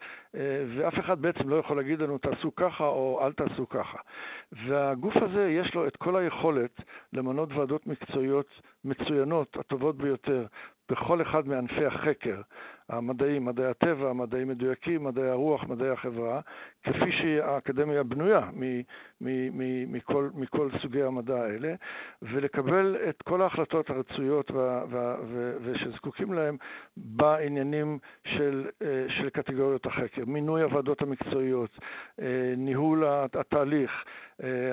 ואף 0.75 0.99
אחד 0.99 1.21
בעצם 1.21 1.49
לא 1.49 1.55
יכול 1.55 1.77
להגיד 1.77 1.99
לנו 1.99 2.17
תעשו 2.17 2.55
ככה 2.55 2.83
או 2.83 3.19
אל 3.25 3.33
תעשו 3.33 3.69
ככה. 3.69 3.97
והגוף 4.51 5.15
הזה 5.15 5.49
יש 5.49 5.75
לו 5.75 5.87
את 5.87 5.97
כל 5.97 6.15
היכולת 6.15 6.81
למנות 7.13 7.53
ועדות 7.53 7.87
מקצועיות 7.87 8.61
מצוינות, 8.85 9.57
הטובות 9.59 9.97
ביותר, 9.97 10.45
בכל 10.91 11.21
אחד 11.21 11.47
מענפי 11.47 11.85
החקר, 11.85 12.41
המדעים, 12.89 13.45
מדעי 13.45 13.65
הטבע, 13.65 14.13
מדעים 14.13 14.47
מדויקים, 14.47 15.03
מדעי 15.03 15.29
הרוח, 15.29 15.63
מדעי 15.63 15.89
החברה, 15.89 16.41
כפי 16.83 17.11
שהאקדמיה 17.11 18.03
בנויה 18.03 18.49
מכל, 19.87 20.29
מכל 20.35 20.69
סוגי 20.81 21.03
המדע 21.03 21.35
האלה, 21.35 21.73
ולקבל 22.21 22.97
את 23.09 23.21
כל 23.21 23.41
ההחלטות 23.41 23.89
הרצויות 23.89 24.51
ושזקוקים 25.61 26.33
להם 26.33 26.57
בעניינים 26.97 27.99
של, 28.23 28.69
אה, 28.81 29.05
של 29.09 29.29
קטגוריות 29.29 29.85
החקר, 29.85 30.25
מינוי 30.27 30.61
הוועדות 30.61 31.01
המקצועיות, 31.01 31.79
אה, 32.21 32.53
ניהול 32.57 33.03
התהליך, 33.33 33.91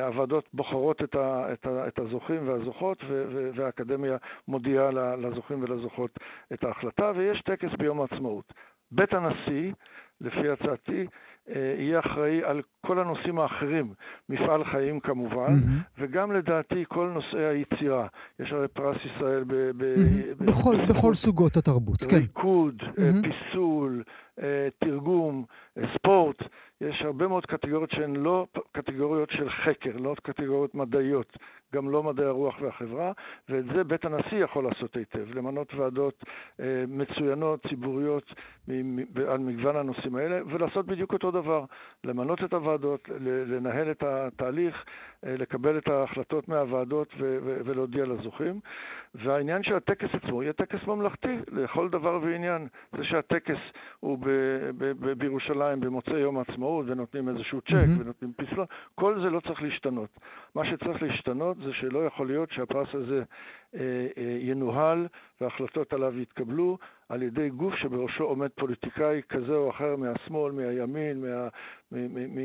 הוועדות 0.06 0.48
בוחרות 0.54 1.02
את, 1.02 1.14
ה, 1.14 1.52
את, 1.52 1.66
ה, 1.66 1.88
את 1.88 1.98
הזוכים 1.98 2.48
והזוכות, 2.48 2.98
והאקדמיה 3.56 4.16
מודיעה 4.48 4.90
לזוכים 5.16 5.62
ולזוכות 5.62 6.18
את 6.52 6.64
ההחלטה, 6.64 7.12
ויש 7.16 7.42
טקס 7.42 7.70
ביום 7.78 8.00
העצמאות. 8.00 8.52
בית 8.92 9.14
הנשיא, 9.14 9.72
לפי 10.20 10.48
הצעתי, 10.48 11.06
אה, 11.50 11.74
יהיה 11.78 12.00
אחראי 12.00 12.44
על 12.44 12.62
כל 12.86 12.98
הנושאים 12.98 13.38
האחרים, 13.38 13.94
מפעל 14.28 14.64
חיים 14.64 15.00
כמובן, 15.00 15.52
mm-hmm. 15.52 15.98
וגם 15.98 16.32
לדעתי 16.32 16.84
כל 16.88 17.10
נושאי 17.14 17.44
היצירה. 17.44 18.06
יש 18.40 18.52
הרי 18.52 18.68
פרס 18.68 18.96
ישראל 19.04 19.44
ב... 19.44 19.54
ב, 19.54 19.82
mm-hmm. 19.82 20.34
ב 20.38 20.44
בכל, 20.44 20.76
בכל 20.88 21.14
סוגות 21.14 21.56
התרבות, 21.56 22.00
כן. 22.10 22.16
ריקוד, 22.16 22.82
mm-hmm. 22.82 23.22
פיסול, 23.22 24.02
אה, 24.06 24.12
תרגום, 24.78 25.44
ספורט. 25.94 26.42
יש 26.80 27.02
הרבה 27.02 27.28
מאוד 27.28 27.46
קטגוריות 27.46 27.90
שהן 27.90 28.16
לא 28.16 28.46
קטגוריות 28.72 29.30
של 29.30 29.50
חקר, 29.50 29.96
לא 29.96 30.14
קטגוריות 30.22 30.74
מדעיות. 30.74 31.36
גם 31.74 31.90
לא 31.90 32.02
מדעי 32.02 32.26
הרוח 32.26 32.60
והחברה, 32.60 33.12
ואת 33.48 33.64
זה 33.74 33.84
בית 33.84 34.04
הנשיא 34.04 34.44
יכול 34.44 34.64
לעשות 34.64 34.96
היטב, 34.96 35.34
למנות 35.34 35.74
ועדות 35.74 36.24
אה, 36.60 36.84
מצוינות, 36.88 37.66
ציבוריות, 37.68 38.34
על 39.28 39.38
מגוון 39.38 39.76
הנושאים 39.76 40.16
האלה, 40.16 40.40
ולעשות 40.46 40.86
בדיוק 40.86 41.12
אותו 41.12 41.30
דבר, 41.30 41.64
למנות 42.04 42.44
את 42.44 42.52
הוועדות, 42.52 43.08
לנהל 43.20 43.90
את 43.90 44.02
התהליך, 44.02 44.84
אה, 45.26 45.34
לקבל 45.38 45.78
את 45.78 45.88
ההחלטות 45.88 46.48
מהוועדות 46.48 47.14
ולהודיע 47.64 48.04
לזוכים. 48.04 48.60
והעניין 49.14 49.62
של 49.62 49.74
הטקס 49.74 50.08
עצמו 50.12 50.42
יהיה 50.42 50.52
טקס 50.52 50.86
ממלכתי 50.86 51.36
לכל 51.52 51.88
דבר 51.88 52.18
ועניין. 52.22 52.68
זה 52.96 53.04
שהטקס 53.04 53.58
הוא 54.00 54.18
בירושלים 55.18 55.80
במוצאי 55.80 56.18
יום 56.18 56.38
העצמאות 56.38 56.86
ונותנים 56.88 57.28
איזשהו 57.28 57.60
צ'ק 57.60 57.70
mm-hmm. 57.70 58.00
ונותנים 58.00 58.32
פסלון, 58.36 58.66
כל 58.94 59.20
זה 59.20 59.30
לא 59.30 59.40
צריך 59.40 59.62
להשתנות. 59.62 60.10
מה 60.54 60.64
שצריך 60.64 61.02
להשתנות 61.02 61.56
זה 61.56 61.72
שלא 61.72 62.06
יכול 62.06 62.26
להיות 62.26 62.50
שהפרס 62.50 62.88
הזה 62.92 63.22
אה, 63.74 63.80
אה, 64.18 64.38
ינוהל 64.40 65.06
וההחלטות 65.40 65.92
עליו 65.92 66.20
יתקבלו 66.20 66.78
על 67.08 67.22
ידי 67.22 67.50
גוף 67.50 67.74
שבראשו 67.74 68.24
עומד 68.24 68.48
פוליטיקאי 68.54 69.20
כזה 69.28 69.54
או 69.54 69.70
אחר 69.70 69.96
מהשמאל, 69.96 70.52
מהימין, 70.52 71.20
מה, 71.20 71.48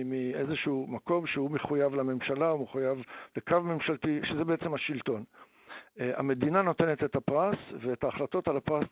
מאיזשהו 0.05 0.87
מקום 0.89 1.27
שהוא 1.27 1.51
מחויב 1.51 1.95
לממשלה, 1.95 2.49
הוא 2.49 2.63
מחויב 2.63 3.03
לקו 3.37 3.61
ממשלתי, 3.61 4.19
שזה 4.23 4.43
בעצם 4.43 4.73
השלטון. 4.73 5.23
אה, 5.99 6.11
המדינה 6.17 6.61
נותנת 6.61 7.03
את 7.03 7.15
הפרס, 7.15 7.55
ואת 7.81 8.03
ההחלטות 8.03 8.47
על 8.47 8.57
הפרס 8.57 8.85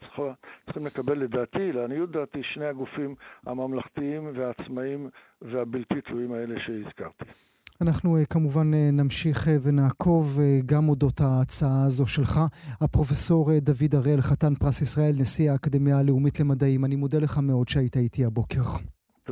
צריכים 0.65 0.86
לקבל 0.86 1.17
לדעתי, 1.17 1.72
לעניות 1.72 2.12
דעתי, 2.12 2.43
שני 2.43 2.65
הגופים 2.65 3.15
הממלכתיים 3.46 4.31
והעצמאיים 4.36 5.10
והבלתי 5.41 6.01
תלויים 6.01 6.34
האלה 6.34 6.55
שהזכרתי. 6.60 7.25
אנחנו 7.81 8.17
אה, 8.17 8.25
כמובן 8.25 8.74
אה, 8.74 8.89
נמשיך 8.91 9.48
ונעקוב 9.63 10.39
גם 10.65 10.89
אודות 10.89 11.22
ההצעה 11.22 11.86
הזו 11.86 12.08
שלך. 12.08 12.39
הפרופסור 12.81 13.51
דוד 13.60 13.96
הראל, 13.96 14.22
חתן 14.22 14.55
פרס 14.55 14.81
ישראל, 14.81 15.13
נשיא 15.20 15.51
האקדמיה 15.51 15.98
הלאומית 15.98 16.39
למדעים, 16.39 16.86
אני 16.86 16.96
מודה 16.96 17.20
לך 17.20 17.38
מאוד 17.38 17.70
שהיית 17.70 17.98
איתי 17.98 18.25
הבוקר. 18.25 18.62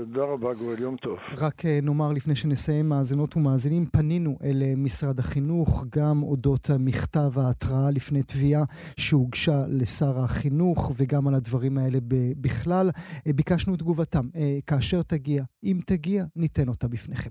תודה 0.06 0.24
רבה, 0.24 0.54
גואל, 0.54 0.80
יום 0.80 0.96
טוב. 0.96 1.18
רק 1.38 1.66
אה, 1.66 1.80
נאמר 1.84 2.12
לפני 2.12 2.36
שנסיים, 2.36 2.90
מאזינות 2.90 3.38
ומאזינים, 3.38 3.86
פנינו 3.86 4.38
אל 4.44 4.64
אה, 4.66 4.74
משרד 4.78 5.20
החינוך, 5.20 5.86
גם 5.96 6.24
אודות 6.24 6.70
מכתב 6.80 7.32
ההתראה 7.36 7.92
לפני 7.92 8.24
תביעה 8.24 8.64
שהוגשה 8.98 9.64
לשר 9.68 10.20
החינוך, 10.20 10.92
וגם 10.98 11.28
על 11.28 11.36
הדברים 11.36 11.78
האלה 11.78 11.98
בכלל. 12.42 12.90
אה, 13.28 13.34
ביקשנו 13.34 13.74
את 13.74 13.80
תגובתם. 13.80 14.28
כאשר 14.68 15.02
תגיע, 15.02 15.44
אם 15.64 15.80
תגיע, 15.86 16.24
ניתן 16.36 16.68
אותה 16.68 16.88
בפניכם. 16.88 17.30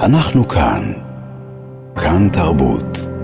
אנחנו 0.00 0.48
כאן. 0.48 0.92
כאן 1.96 2.28
תרבות. 2.32 3.19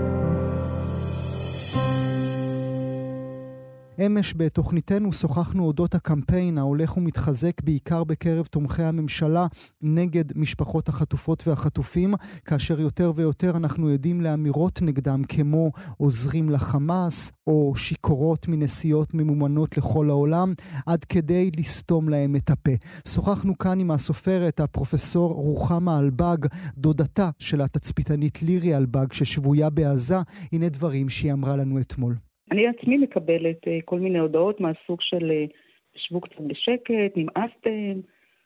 אמש 4.05 4.33
בתוכניתנו 4.37 5.13
שוחחנו 5.13 5.63
אודות 5.63 5.95
הקמפיין 5.95 6.57
ההולך 6.57 6.97
ומתחזק 6.97 7.61
בעיקר 7.63 8.03
בקרב 8.03 8.45
תומכי 8.45 8.83
הממשלה 8.83 9.47
נגד 9.81 10.25
משפחות 10.35 10.89
החטופות 10.89 11.47
והחטופים, 11.47 12.13
כאשר 12.45 12.79
יותר 12.79 13.11
ויותר 13.15 13.57
אנחנו 13.57 13.89
עדים 13.89 14.21
לאמירות 14.21 14.81
נגדם 14.81 15.21
כמו 15.23 15.71
עוזרים 15.97 16.49
לחמאס 16.49 17.31
או 17.47 17.73
שיכורות 17.75 18.47
מנסיעות 18.47 19.13
ממומנות 19.13 19.77
לכל 19.77 20.09
העולם, 20.09 20.53
עד 20.85 21.05
כדי 21.05 21.51
לסתום 21.57 22.09
להם 22.09 22.35
את 22.35 22.49
הפה. 22.49 22.71
שוחחנו 23.07 23.57
כאן 23.57 23.79
עם 23.79 23.91
הסופרת 23.91 24.59
הפרופסור 24.59 25.33
רוחמה 25.33 25.99
אלבג, 25.99 26.37
דודתה 26.77 27.29
של 27.39 27.61
התצפיתנית 27.61 28.41
לירי 28.41 28.77
אלבג 28.77 29.13
ששבויה 29.13 29.69
בעזה. 29.69 30.17
הנה 30.51 30.69
דברים 30.69 31.09
שהיא 31.09 31.33
אמרה 31.33 31.55
לנו 31.55 31.79
אתמול. 31.79 32.26
אני 32.51 32.67
עצמי 32.67 32.97
מקבלת 32.97 33.67
אה, 33.67 33.79
כל 33.85 33.99
מיני 33.99 34.19
הודעות 34.19 34.59
מהסוג 34.59 35.01
של 35.01 35.31
אה, 35.31 35.45
תשבו 35.93 36.21
קצת 36.21 36.39
בשקט, 36.39 37.11
נמאסתם, 37.15 37.99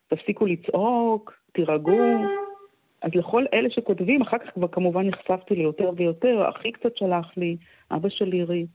תפסיקו 0.07 0.45
לצעוק, 0.45 1.33
תירגעו. 1.51 2.25
אז 3.01 3.11
לכל 3.15 3.45
אלה 3.53 3.69
שכותבים, 3.69 4.21
אחר 4.21 4.37
כך 4.37 4.53
כבר 4.53 4.67
כמובן 4.67 5.07
נחשפתי 5.07 5.55
ליותר 5.55 5.91
ויותר, 5.97 6.49
אחי 6.49 6.71
קצת 6.71 6.97
שלח 6.97 7.37
לי, 7.37 7.57
אבא 7.91 8.09
של 8.09 8.25
לירי. 8.25 8.65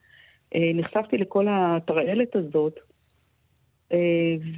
אה, 0.54 0.70
נחשפתי 0.74 1.18
לכל 1.18 1.46
הטרעלת 1.50 2.36
הזאת. 2.36 2.80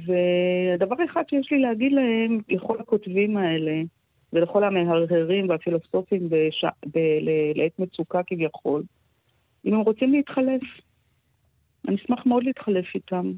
ודבר 0.05 0.95
אחד 1.05 1.23
שיש 1.29 1.51
לי 1.51 1.59
להגיד 1.59 1.91
להם, 1.91 2.39
לכל 2.49 2.79
הכותבים 2.79 3.37
האלה, 3.37 3.81
ולכל 4.33 4.63
המהרהרים 4.63 5.49
והפילוסופים 5.49 6.29
בש... 6.29 6.65
ב... 6.93 6.99
לעת 7.55 7.79
מצוקה 7.79 8.21
כביכול, 8.27 8.83
אם 9.65 9.73
הם 9.73 9.79
רוצים 9.79 10.13
להתחלף. 10.13 10.61
אני 11.87 11.95
אשמח 11.95 12.25
מאוד 12.25 12.43
להתחלף 12.43 12.85
איתם. 12.95 13.31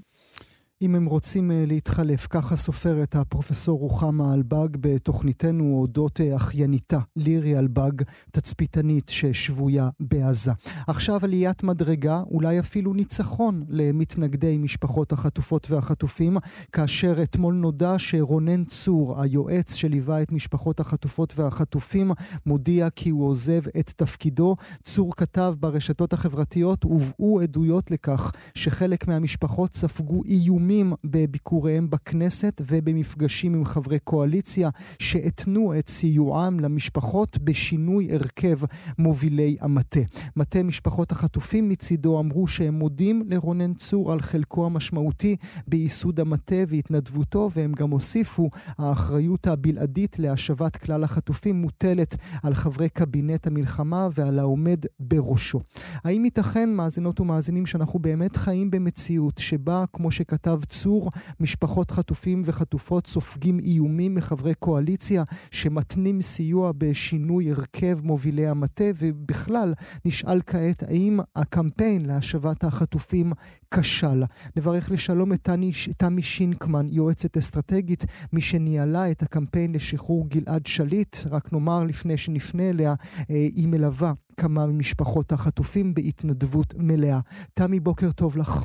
אם 0.81 0.95
הם 0.95 1.05
רוצים 1.05 1.51
אה, 1.51 1.63
להתחלף. 1.67 2.27
ככה 2.29 2.55
סופרת 2.55 3.15
הפרופסור 3.15 3.79
רוחמה 3.79 4.33
אלבג 4.33 4.67
בתוכניתנו 4.79 5.77
אודות 5.81 6.21
אה, 6.21 6.35
אחייניתה, 6.35 6.99
לירי 7.15 7.59
אלבג, 7.59 7.91
תצפיתנית 8.31 9.09
ששבויה 9.09 9.89
בעזה. 9.99 10.51
עכשיו 10.87 11.19
עליית 11.23 11.63
מדרגה, 11.63 12.21
אולי 12.31 12.59
אפילו 12.59 12.93
ניצחון 12.93 13.63
למתנגדי 13.69 14.57
משפחות 14.57 15.11
החטופות 15.11 15.71
והחטופים, 15.71 16.37
כאשר 16.71 17.23
אתמול 17.23 17.53
נודע 17.53 17.95
שרונן 17.97 18.63
צור, 18.63 19.21
היועץ 19.21 19.75
שליווה 19.75 20.21
את 20.21 20.31
משפחות 20.31 20.79
החטופות 20.79 21.33
והחטופים, 21.39 22.11
מודיע 22.45 22.89
כי 22.89 23.09
הוא 23.09 23.27
עוזב 23.27 23.61
את 23.79 23.93
תפקידו. 23.95 24.55
צור 24.83 25.15
כתב 25.15 25.53
ברשתות 25.59 26.13
החברתיות, 26.13 26.83
הובאו 26.83 27.41
עדויות 27.41 27.91
לכך 27.91 28.31
שחלק 28.55 29.07
מהמשפחות 29.07 29.75
ספגו 29.75 30.23
איומים 30.23 30.70
איומים 30.71 30.93
בביקוריהם 31.03 31.89
בכנסת 31.89 32.61
ובמפגשים 32.67 33.53
עם 33.53 33.65
חברי 33.65 33.99
קואליציה 33.99 34.69
שהתנו 34.99 35.79
את 35.79 35.89
סיועם 35.89 36.59
למשפחות 36.59 37.37
בשינוי 37.37 38.13
הרכב 38.13 38.59
מובילי 38.97 39.57
המטה. 39.61 39.99
מטה 40.35 40.63
משפחות 40.63 41.11
החטופים 41.11 41.69
מצידו 41.69 42.19
אמרו 42.19 42.47
שהם 42.47 42.73
מודים 42.73 43.23
לרונן 43.27 43.73
צור 43.73 44.11
על 44.11 44.21
חלקו 44.21 44.65
המשמעותי 44.65 45.35
בייסוד 45.67 46.19
המטה 46.19 46.55
והתנדבותו, 46.67 47.49
והם 47.55 47.71
גם 47.71 47.91
הוסיפו, 47.91 48.49
האחריות 48.77 49.47
הבלעדית 49.47 50.19
להשבת 50.19 50.77
כלל 50.77 51.03
החטופים 51.03 51.55
מוטלת 51.55 52.15
על 52.43 52.53
חברי 52.53 52.89
קבינט 52.89 53.47
המלחמה 53.47 54.07
ועל 54.13 54.39
העומד 54.39 54.85
בראשו. 54.99 55.59
האם 56.03 56.25
ייתכן, 56.25 56.73
מאזינות 56.73 57.19
ומאזינים, 57.19 57.65
שאנחנו 57.65 57.99
באמת 57.99 58.35
חיים 58.35 58.71
במציאות 58.71 59.37
שבה, 59.37 59.83
כמו 59.93 60.11
שכתב 60.11 60.60
צור, 60.65 61.11
משפחות 61.39 61.91
חטופים 61.91 62.43
וחטופות 62.45 63.07
סופגים 63.07 63.59
איומים 63.59 64.15
מחברי 64.15 64.53
קואליציה 64.53 65.23
שמתנים 65.51 66.21
סיוע 66.21 66.71
בשינוי 66.77 67.51
הרכב 67.51 67.99
מובילי 68.03 68.47
המטה, 68.47 68.83
ובכלל 68.99 69.73
נשאל 70.05 70.41
כעת 70.45 70.83
האם 70.83 71.19
הקמפיין 71.35 72.05
להשבת 72.05 72.63
החטופים 72.63 73.31
כשל. 73.73 74.23
נברך 74.55 74.91
לשלום 74.91 75.33
את 75.33 75.49
תמי 75.97 76.21
שינקמן, 76.21 76.87
יועצת 76.89 77.37
אסטרטגית, 77.37 78.05
מי 78.33 78.41
שניהלה 78.41 79.11
את 79.11 79.21
הקמפיין 79.21 79.71
לשחרור 79.71 80.27
גלעד 80.27 80.65
שליט. 80.65 81.17
רק 81.31 81.53
נאמר 81.53 81.83
לפני 81.83 82.17
שנפנה 82.17 82.69
אליה, 82.69 82.93
אה, 83.29 83.35
היא 83.55 83.67
מלווה 83.67 84.13
כמה 84.37 84.67
ממשפחות 84.67 85.31
החטופים 85.31 85.93
בהתנדבות 85.93 86.73
מלאה. 86.77 87.19
תמי, 87.53 87.79
בוקר 87.79 88.11
טוב 88.11 88.37
לך. 88.37 88.63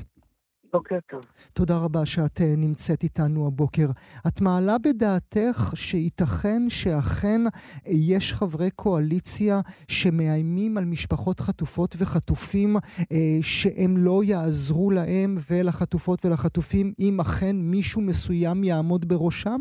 בוקר 0.76 0.98
טוב. 1.10 1.20
תודה 1.54 1.74
רבה 1.84 2.02
שאת 2.12 2.38
אה, 2.40 2.54
נמצאת 2.66 3.02
איתנו 3.02 3.46
הבוקר. 3.46 3.88
את 4.28 4.36
מעלה 4.46 4.76
בדעתך 4.84 5.58
שייתכן 5.74 6.62
שאכן 6.68 7.40
אה, 7.46 7.92
יש 8.14 8.24
חברי 8.32 8.70
קואליציה 8.70 9.56
שמאיימים 9.88 10.72
על 10.78 10.84
משפחות 10.84 11.40
חטופות 11.40 11.90
וחטופים 11.98 12.70
אה, 13.12 13.38
שהם 13.42 13.92
לא 14.06 14.16
יעזרו 14.24 14.90
להם 14.90 15.30
ולחטופות 15.48 16.18
ולחטופים 16.24 16.86
אם 17.04 17.14
אכן 17.20 17.56
מישהו 17.74 18.00
מסוים 18.08 18.64
יעמוד 18.64 19.02
בראשם? 19.10 19.60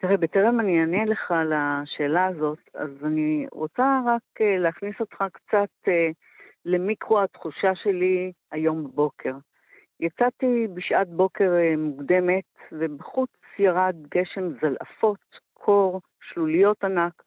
תראה, 0.00 0.16
בטרם 0.16 0.60
אני 0.60 0.80
אענה 0.80 1.04
לך 1.04 1.30
על 1.30 1.52
השאלה 1.56 2.26
הזאת, 2.26 2.58
אז 2.74 2.90
אני 3.04 3.46
רוצה 3.52 4.00
רק 4.06 4.40
להכניס 4.40 4.94
אותך 5.00 5.24
קצת 5.32 5.92
למיקרו 6.64 7.20
התחושה 7.20 7.74
שלי 7.74 8.32
היום 8.52 8.84
בבוקר. 8.84 9.34
יצאתי 10.02 10.66
בשעת 10.74 11.08
בוקר 11.08 11.52
אה, 11.56 11.76
מוקדמת, 11.76 12.44
ובחוץ 12.72 13.30
ירד 13.58 13.96
גשם 14.14 14.48
זלעפות, 14.60 15.38
קור, 15.54 16.00
שלוליות 16.32 16.84
ענק, 16.84 17.22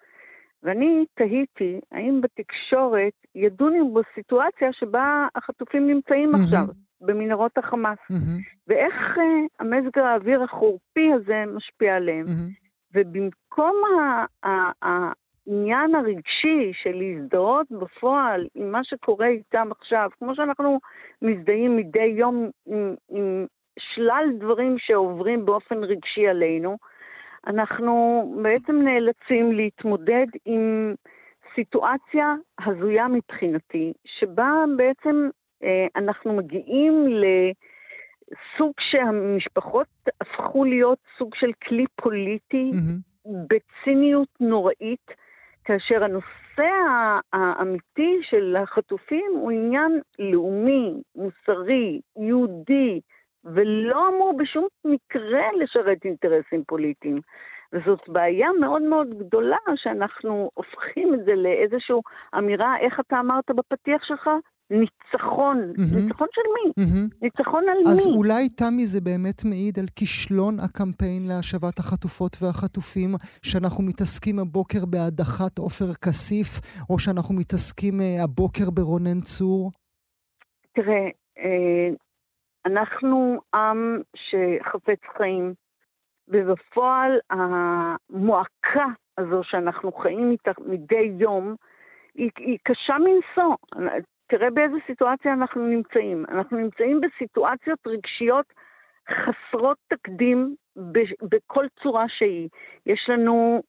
ואני 0.63 1.05
תהיתי 1.13 1.79
האם 1.91 2.21
בתקשורת 2.21 3.13
ידונו 3.35 3.93
בסיטואציה 3.93 4.73
שבה 4.73 5.27
החטופים 5.35 5.88
נמצאים 5.88 6.35
mm-hmm. 6.35 6.43
עכשיו, 6.43 6.65
במנהרות 7.01 7.57
החמאס, 7.57 7.97
mm-hmm. 8.11 8.41
ואיך 8.67 9.17
uh, 9.17 9.19
המזג 9.59 9.99
האוויר 9.99 10.43
החורפי 10.43 11.13
הזה 11.13 11.43
משפיע 11.55 11.95
עליהם. 11.95 12.25
Mm-hmm. 12.25 12.65
ובמקום 12.95 13.75
העניין 15.47 15.95
הרגשי 15.95 16.71
של 16.73 16.95
להזדהות 16.95 17.67
בפועל 17.71 18.47
עם 18.55 18.71
מה 18.71 18.84
שקורה 18.84 19.27
איתם 19.27 19.67
עכשיו, 19.71 20.10
כמו 20.19 20.36
שאנחנו 20.36 20.79
מזדהים 21.21 21.77
מדי 21.77 22.13
יום 22.17 22.49
עם, 22.65 22.95
עם 23.10 23.45
שלל 23.79 24.25
דברים 24.39 24.75
שעוברים 24.79 25.45
באופן 25.45 25.84
רגשי 25.84 26.27
עלינו, 26.27 26.77
אנחנו 27.47 28.23
בעצם 28.43 28.75
נאלצים 28.75 29.51
להתמודד 29.51 30.25
עם 30.45 30.93
סיטואציה 31.55 32.34
הזויה 32.65 33.08
מבחינתי, 33.08 33.93
שבה 34.05 34.63
בעצם 34.77 35.29
אה, 35.63 35.88
אנחנו 35.95 36.34
מגיעים 36.34 37.08
לסוג 37.08 38.73
שהמשפחות 38.79 39.88
הפכו 40.21 40.63
להיות 40.63 40.99
סוג 41.17 41.36
של 41.36 41.51
כלי 41.67 41.86
פוליטי 41.95 42.71
mm-hmm. 42.73 43.29
בציניות 43.49 44.29
נוראית, 44.39 45.12
כאשר 45.65 46.04
הנושא 46.04 46.69
האמיתי 47.34 48.19
של 48.21 48.56
החטופים 48.56 49.32
הוא 49.36 49.51
עניין 49.51 50.01
לאומי, 50.19 50.93
מוסרי, 51.15 52.01
יהודי, 52.17 53.01
ולא 53.43 54.10
אמור 54.10 54.38
בשום 54.38 54.67
מקרה 54.86 55.43
לשרת 55.60 56.06
אינטרסים 56.06 56.63
פוליטיים. 56.67 57.19
וזאת 57.73 58.10
בעיה 58.10 58.47
מאוד 58.60 58.82
מאוד 58.82 59.08
גדולה 59.19 59.58
שאנחנו 59.75 60.49
הופכים 60.56 61.13
את 61.13 61.25
זה 61.25 61.36
לאיזושהי 61.36 61.95
אמירה, 62.38 62.78
איך 62.80 62.99
אתה 62.99 63.19
אמרת 63.19 63.51
בפתיח 63.51 64.04
שלך? 64.04 64.30
ניצחון. 64.69 65.58
Mm-hmm. 65.62 65.95
ניצחון 65.95 66.28
של 66.32 66.41
מי? 66.56 66.86
Mm-hmm. 66.86 67.17
ניצחון 67.21 67.63
על 67.69 67.78
אז 67.88 68.06
מי? 68.08 68.13
אז 68.13 68.17
אולי, 68.17 68.49
תמי, 68.49 68.86
זה 68.86 69.01
באמת 69.01 69.45
מעיד 69.49 69.80
על 69.80 69.86
כישלון 69.95 70.60
הקמפיין 70.60 71.28
להשבת 71.28 71.80
החטופות 71.80 72.38
והחטופים, 72.41 73.10
שאנחנו 73.41 73.84
מתעסקים 73.84 74.39
הבוקר 74.39 74.86
בהדחת 74.89 75.58
עופר 75.58 75.93
כסיף, 76.06 76.49
או 76.89 76.99
שאנחנו 76.99 77.36
מתעסקים 77.36 77.93
uh, 77.93 78.23
הבוקר 78.23 78.69
ברונן 78.75 79.21
צור? 79.21 79.71
תראה, 80.75 81.08
uh, 81.38 81.95
אנחנו 82.65 83.41
עם 83.54 84.01
שחפץ 84.15 85.01
חיים, 85.17 85.54
ובפועל 86.28 87.12
המועקה 87.30 88.88
הזו 89.17 89.41
שאנחנו 89.43 89.91
חיים 89.91 90.32
איתה 90.32 90.51
מדי 90.65 91.12
יום, 91.19 91.56
היא, 92.15 92.30
היא 92.38 92.58
קשה 92.63 92.93
מנשוא. 92.99 93.56
תראה 94.27 94.49
באיזה 94.49 94.77
סיטואציה 94.88 95.33
אנחנו 95.33 95.67
נמצאים. 95.67 96.25
אנחנו 96.29 96.57
נמצאים 96.57 97.01
בסיטואציות 97.01 97.79
רגשיות 97.88 98.45
חסרות 99.09 99.77
תקדים 99.88 100.55
בכל 101.21 101.65
צורה 101.83 102.05
שהיא. 102.07 102.49
יש 102.85 103.05
לנו 103.09 103.61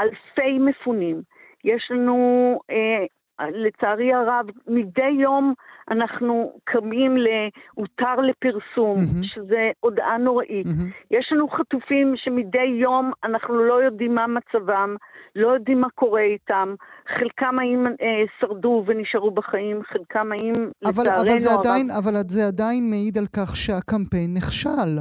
אלפי 0.00 0.58
מפונים, 0.58 1.22
יש 1.64 1.88
לנו 1.90 2.58
אה, 2.70 3.04
לצערי 3.40 4.14
הרב, 4.14 4.46
מדי 4.66 5.10
יום 5.20 5.54
אנחנו 5.90 6.52
קמים 6.64 7.16
ל"הותר 7.16 8.20
לפרסום", 8.20 8.96
mm-hmm. 8.96 9.26
שזה 9.26 9.70
הודעה 9.80 10.18
נוראית. 10.18 10.66
Mm-hmm. 10.66 11.06
יש 11.10 11.32
לנו 11.32 11.48
חטופים 11.48 12.14
שמדי 12.16 12.66
יום 12.80 13.12
אנחנו 13.24 13.54
לא 13.54 13.82
יודעים 13.82 14.14
מה 14.14 14.26
מצבם, 14.26 14.96
לא 15.36 15.48
יודעים 15.48 15.80
מה 15.80 15.90
קורה 15.94 16.20
איתם. 16.20 16.74
חלקם 17.18 17.58
האם 17.58 17.86
אה, 17.86 18.24
שרדו 18.40 18.84
ונשארו 18.86 19.30
בחיים, 19.30 19.82
חלקם 19.82 20.32
האם 20.32 20.70
לצערנו 20.82 21.10
הרב... 21.10 21.28
אבל 21.28 21.38
זה, 21.38 21.50
עדיין, 21.58 21.90
אבל 21.90 22.16
זה 22.28 22.46
עדיין 22.46 22.90
מעיד 22.90 23.18
על 23.18 23.26
כך 23.36 23.56
שהקמפיין 23.56 24.34
נכשל. 24.34 24.98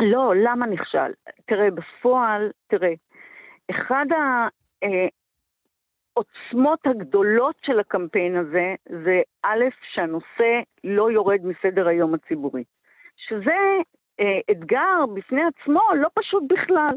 לא, 0.00 0.32
למה 0.36 0.66
נכשל? 0.66 1.12
תראה, 1.46 1.68
בפועל, 1.70 2.50
תראה, 2.68 2.92
אחד 3.70 4.06
ה... 4.12 4.48
העוצמות 6.16 6.86
הגדולות 6.86 7.54
של 7.62 7.80
הקמפיין 7.80 8.36
הזה 8.36 8.74
זה 9.04 9.20
א', 9.42 9.64
שהנושא 9.92 10.60
לא 10.84 11.10
יורד 11.10 11.40
מסדר 11.44 11.88
היום 11.88 12.14
הציבורי. 12.14 12.64
שזה 13.16 13.80
אה, 14.20 14.40
אתגר 14.50 15.06
בפני 15.14 15.42
עצמו 15.42 15.80
לא 15.96 16.08
פשוט 16.14 16.42
בכלל. 16.48 16.94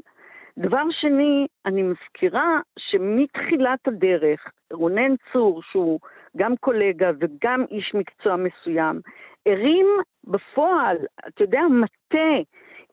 דבר 0.57 0.83
שני, 0.91 1.47
אני 1.65 1.83
מזכירה 1.83 2.59
שמתחילת 2.79 3.87
הדרך, 3.87 4.51
רונן 4.73 5.15
צור, 5.33 5.61
שהוא 5.71 5.99
גם 6.37 6.55
קולגה 6.55 7.11
וגם 7.19 7.65
איש 7.71 7.91
מקצוע 7.93 8.35
מסוים, 8.35 9.01
הרים 9.45 9.87
בפועל, 10.23 10.97
אתה 11.27 11.43
יודע, 11.43 11.61
מטה 11.69 12.33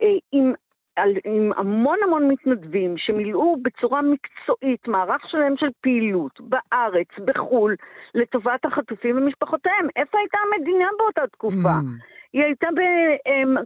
אה, 0.03 0.09
עם 0.33 0.53
על, 0.97 1.11
עם 1.25 1.53
המון 1.57 1.99
המון 2.05 2.29
מתנדבים 2.29 2.95
שמילאו 2.99 3.57
בצורה 3.63 4.01
מקצועית 4.03 4.89
מערך 4.89 5.23
שלם 5.29 5.57
של 5.57 5.69
פעילות 5.81 6.41
בארץ, 6.41 7.09
בחו"ל, 7.25 7.75
לטובת 8.15 8.65
החטופים 8.65 9.19
ומשפחותיהם. 9.19 9.87
איפה 9.97 10.19
הייתה 10.19 10.39
המדינה 10.47 10.87
באותה 10.99 11.27
תקופה? 11.27 11.79
Mm. 11.81 12.10
היא 12.33 12.43
הייתה 12.43 12.67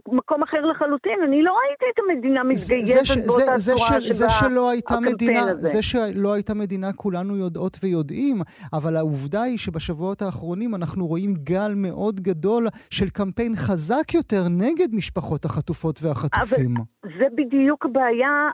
במקום 0.07 0.43
אחר 0.43 0.61
לחלוטין. 0.61 1.19
אני 1.27 1.43
לא 1.43 1.51
ראיתי 1.51 1.85
את 1.93 1.99
המדינה 1.99 2.43
מתגייסת 2.43 3.17
באותה 3.27 3.57
זה, 3.57 3.73
צורה 3.75 4.01
שבה 4.01 4.11
זה 4.11 4.29
שלא 4.29 4.69
הייתה 4.69 4.95
מדינה, 5.01 5.41
הזה. 5.41 5.67
זה 5.67 5.81
שלא 5.81 6.33
הייתה 6.33 6.53
מדינה 6.53 6.93
כולנו 6.93 7.37
יודעות 7.37 7.77
ויודעים, 7.83 8.35
אבל 8.73 8.95
העובדה 8.95 9.41
היא 9.41 9.57
שבשבועות 9.57 10.21
האחרונים 10.21 10.75
אנחנו 10.75 11.07
רואים 11.07 11.33
גל 11.33 11.71
מאוד 11.75 12.19
גדול 12.21 12.67
של 12.89 13.09
קמפיין 13.09 13.55
חזק 13.55 14.13
יותר 14.13 14.43
נגד 14.49 14.95
משפחות 14.95 15.45
החטופות 15.45 15.99
והחטופים. 16.03 16.75
אבל 16.77 17.11
זה 17.19 17.25
בדיוק 17.35 17.85
הבעיה, 17.85 18.49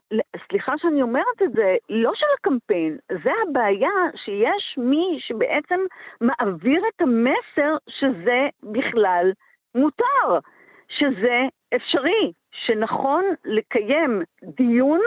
סליחה 0.50 0.74
שאני 0.78 1.02
אומרת 1.02 1.42
את 1.44 1.52
זה, 1.54 1.76
לא 1.90 2.12
של 2.16 2.26
הקמפיין, 2.40 2.98
זה 3.24 3.32
הבעיה 3.50 3.98
שיש 4.26 4.78
מי 4.78 5.20
שבעצם 5.28 5.80
מעביר 6.22 6.82
את 6.96 7.02
המסר 7.02 7.76
שזה 7.90 8.42
בכלל 8.64 9.32
מותר, 9.76 10.40
שזה 10.90 11.42
אפשרי, 11.76 12.32
שנכון 12.52 13.26
לקיים 13.46 14.22
דיון 14.44 15.02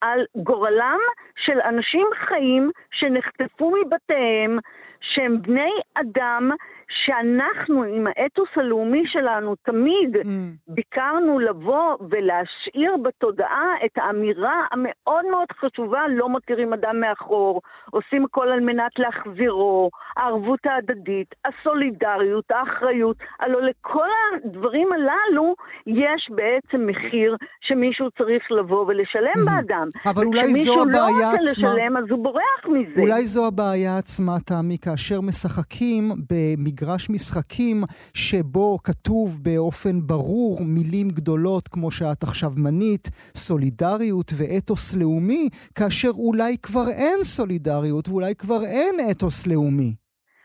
על 0.00 0.24
גורלם 0.36 0.98
של 1.36 1.60
אנשים 1.60 2.06
חיים 2.14 2.70
שנחטפו 2.90 3.70
מבתיהם, 3.70 4.58
שהם 5.00 5.42
בני 5.42 5.72
אדם 5.94 6.50
שאנחנו, 6.90 7.82
עם 7.82 8.06
האתוס 8.06 8.48
הלאומי 8.56 9.02
שלנו, 9.06 9.54
תמיד 9.56 10.16
mm. 10.16 10.28
ביקרנו 10.68 11.38
לבוא 11.38 11.96
ולהשאיר 12.10 12.96
בתודעה 13.04 13.68
את 13.84 13.90
האמירה 13.96 14.64
המאוד 14.72 15.24
מאוד 15.30 15.48
חשובה, 15.60 16.00
לא 16.08 16.28
מותירים 16.28 16.72
אדם 16.72 17.00
מאחור, 17.00 17.60
עושים 17.90 18.24
הכל 18.24 18.48
על 18.48 18.60
מנת 18.60 18.92
להחזירו, 18.98 19.90
הערבות 20.16 20.60
ההדדית, 20.66 21.34
הסולידריות, 21.44 22.44
האחריות. 22.50 23.16
הלוא 23.40 23.60
לכל 23.60 24.08
הדברים 24.44 24.88
הללו 24.92 25.54
יש 25.86 26.30
בעצם 26.30 26.86
מחיר 26.86 27.36
שמישהו 27.60 28.10
צריך 28.18 28.42
לבוא 28.50 28.84
ולשלם 28.86 29.38
mm. 29.42 29.50
באדם. 29.50 29.88
אבל 30.06 30.26
אולי 30.26 30.46
זו 30.46 30.82
הבעיה 30.82 31.08
עצמה. 31.08 31.18
וכשמישהו 31.18 31.18
לא 31.18 31.26
רוצה 31.26 31.40
לשלם, 31.50 31.96
אז 31.96 32.04
הוא 32.10 32.24
בורח 32.24 32.62
מזה. 32.68 33.00
אולי 33.00 33.26
זו 33.26 33.46
הבעיה 33.46 33.98
עצמה, 33.98 34.32
תמי, 34.46 34.78
כאשר 34.78 35.20
משחקים 35.20 36.04
במגרש... 36.30 36.77
מגרש 36.82 37.10
משחקים 37.10 37.76
שבו 38.14 38.78
כתוב 38.84 39.28
באופן 39.42 39.96
ברור 40.06 40.58
מילים 40.74 41.08
גדולות 41.08 41.68
כמו 41.68 41.90
שאת 41.90 42.22
עכשיו 42.22 42.50
מנית, 42.56 43.08
סולידריות 43.34 44.30
ואתוס 44.38 44.96
לאומי, 45.00 45.48
כאשר 45.74 46.08
אולי 46.08 46.56
כבר 46.62 46.86
אין 46.88 47.18
סולידריות 47.22 48.08
ואולי 48.08 48.34
כבר 48.34 48.60
אין 48.74 48.94
אתוס 49.10 49.46
לאומי. 49.46 49.94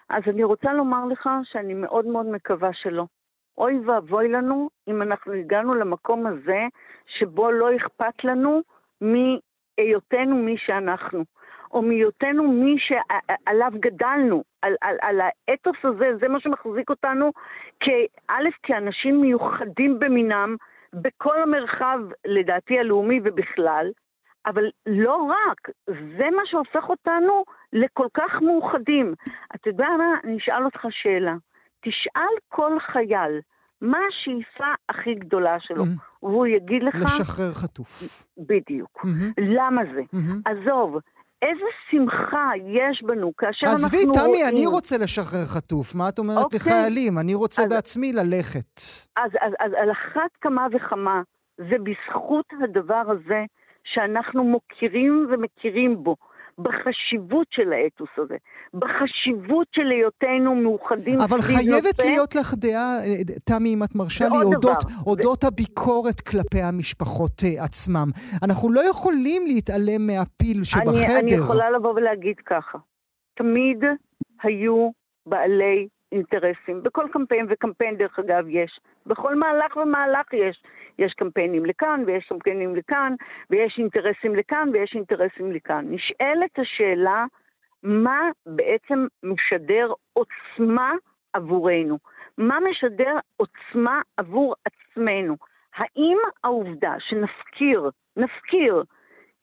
אז 0.10 0.24
אני 0.28 0.44
רוצה 0.44 0.74
לומר 0.74 1.06
לך 1.06 1.30
שאני 1.44 1.74
מאוד 1.74 2.06
מאוד 2.06 2.26
מקווה 2.26 2.70
שלא. 2.74 3.06
אוי 3.58 3.80
ואבוי 3.86 4.30
לנו 4.30 4.70
אם 4.88 5.02
אנחנו 5.02 5.34
הגענו 5.34 5.74
למקום 5.74 6.28
הזה 6.28 6.62
שבו 7.20 7.52
לא 7.52 7.68
אכפת 7.78 8.24
לנו 8.24 8.62
מהיותנו 9.02 10.36
מי 10.36 10.56
שאנחנו. 10.58 11.24
או 11.74 11.82
מהיותנו 11.82 12.52
מי 12.52 12.76
שעליו 12.80 13.72
גדלנו, 13.80 14.44
על, 14.62 14.74
על, 14.82 14.96
על 15.02 15.22
האתוס 15.22 15.78
הזה, 15.84 16.06
זה 16.22 16.28
מה 16.28 16.40
שמחזיק 16.40 16.90
אותנו 16.90 17.32
כא', 17.80 18.50
כאנשים 18.64 19.22
מיוחדים 19.22 20.00
במינם, 20.00 20.56
בכל 20.94 21.42
המרחב, 21.42 22.00
לדעתי, 22.26 22.80
הלאומי 22.80 23.20
ובכלל, 23.24 23.92
אבל 24.46 24.64
לא 24.86 25.16
רק, 25.16 25.70
זה 25.88 26.30
מה 26.36 26.42
שהופך 26.46 26.90
אותנו 26.90 27.44
לכל 27.74 28.08
כך 28.14 28.42
מאוחדים. 28.42 29.14
אתה 29.56 29.70
יודע 29.70 29.88
מה? 29.98 30.20
אני 30.24 30.38
אשאל 30.38 30.66
אותך 30.66 30.86
שאלה. 30.90 31.36
תשאל 31.82 32.34
כל 32.50 32.80
חייל, 32.80 33.40
מה 33.82 33.98
השאיפה 34.10 34.74
הכי 34.90 35.16
גדולה 35.16 35.60
שלו? 35.60 35.84
Mm-hmm. 35.84 36.26
והוא 36.26 36.48
יגיד 36.48 36.84
לך... 36.84 36.96
לשחרר 36.96 37.52
חטוף. 37.54 38.26
בדיוק. 38.38 39.06
Mm-hmm. 39.06 39.42
למה 39.42 39.82
זה? 39.94 40.02
Mm-hmm. 40.02 40.52
עזוב, 40.52 40.98
איזה 41.48 41.66
שמחה 41.92 42.50
יש 42.58 43.04
בנו 43.04 43.32
כאשר 43.38 43.66
אנחנו 43.68 43.88
רואים... 43.92 44.10
עזבי, 44.10 44.28
תמי, 44.28 44.50
אני 44.50 44.66
רוצה 44.66 44.98
לשחרר 44.98 45.46
חטוף. 45.56 45.96
מה 45.96 46.10
את 46.10 46.20
אומרת 46.20 46.44
אוקיי. 46.44 46.60
לחיילים? 46.60 47.20
אני 47.20 47.34
רוצה 47.34 47.62
אז, 47.62 47.70
בעצמי 47.70 48.14
ללכת. 48.14 48.72
אז, 49.18 49.32
אז, 49.42 49.54
אז 49.60 49.72
על 49.82 49.92
אחת 49.92 50.32
כמה 50.42 50.68
וכמה, 50.74 51.22
זה 51.58 51.76
בזכות 51.84 52.46
הדבר 52.64 53.04
הזה 53.08 53.42
שאנחנו 53.84 54.44
מוקירים 54.44 55.28
ומכירים 55.32 56.04
בו. 56.04 56.16
בחשיבות 56.60 57.48
של 57.52 57.74
האתוס 57.74 58.10
הזה, 58.18 58.38
בחשיבות 58.74 59.68
של 59.76 59.92
היותנו 59.92 60.56
מאוחדים 60.56 61.20
אבל 61.22 61.42
חייבת 61.42 61.86
יוצא. 61.86 62.06
להיות 62.06 62.36
לך 62.36 62.54
דעה, 62.58 62.98
תמי, 63.46 63.74
אם 63.74 63.84
את 63.84 63.96
מרשה 63.96 64.26
לי, 64.26 64.38
אודות, 64.44 64.84
אודות 65.08 65.44
ו... 65.44 65.48
הביקורת 65.48 66.22
כלפי 66.22 66.62
המשפחות 66.62 67.42
uh, 67.42 67.64
עצמם. 67.64 68.08
אנחנו 68.44 68.72
לא 68.72 68.82
יכולים 68.90 69.48
להתעלם 69.48 70.08
מהפיל 70.08 70.64
שבחדר. 70.64 70.92
אני, 70.92 71.20
אני 71.20 71.34
יכולה 71.34 71.72
לבוא 71.72 71.94
ולהגיד 71.94 72.36
ככה, 72.46 72.78
תמיד 73.36 73.84
היו 74.44 74.90
בעלי 75.26 75.88
אינטרסים. 76.12 76.84
בכל 76.84 77.06
קמפיין, 77.14 77.46
וקמפיין 77.50 77.98
דרך 77.98 78.20
אגב 78.20 78.46
יש, 78.50 78.80
בכל 79.06 79.36
מהלך 79.36 79.78
ומהלך 79.78 80.34
יש. 80.34 80.64
יש 81.00 81.14
קמפיינים 81.14 81.66
לכאן 81.66 82.04
ויש 82.08 82.26
קמפיינים 82.30 82.76
לכאן, 82.76 83.14
ויש 83.50 83.76
אינטרסים 83.78 84.36
לכאן 84.36 84.70
ויש 84.74 84.96
אינטרסים 84.96 85.52
לכאן. 85.52 85.86
נשאלת 85.90 86.60
השאלה, 86.60 87.26
מה 87.84 88.30
בעצם 88.46 89.08
משדר 89.24 89.94
עוצמה 90.14 90.94
עבורנו? 91.34 91.98
מה 92.38 92.58
משדר 92.70 93.18
עוצמה 93.38 94.02
עבור 94.18 94.56
עצמנו? 94.66 95.36
האם 95.76 96.18
העובדה 96.44 96.96
שנפקיר, 97.00 97.90
נפקיר 98.18 98.84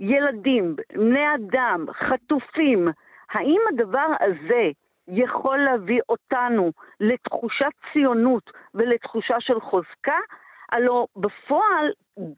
ילדים, 0.00 0.76
בני 0.92 1.34
אדם, 1.34 1.86
חטופים, 1.92 2.88
האם 3.30 3.60
הדבר 3.68 4.06
הזה 4.20 4.70
יכול 5.08 5.58
להביא 5.58 6.00
אותנו 6.08 6.72
לתחושת 7.00 7.72
ציונות 7.92 8.50
ולתחושה 8.74 9.40
של 9.40 9.60
חוזקה? 9.60 10.18
הלוא 10.72 11.06
בפועל 11.16 11.92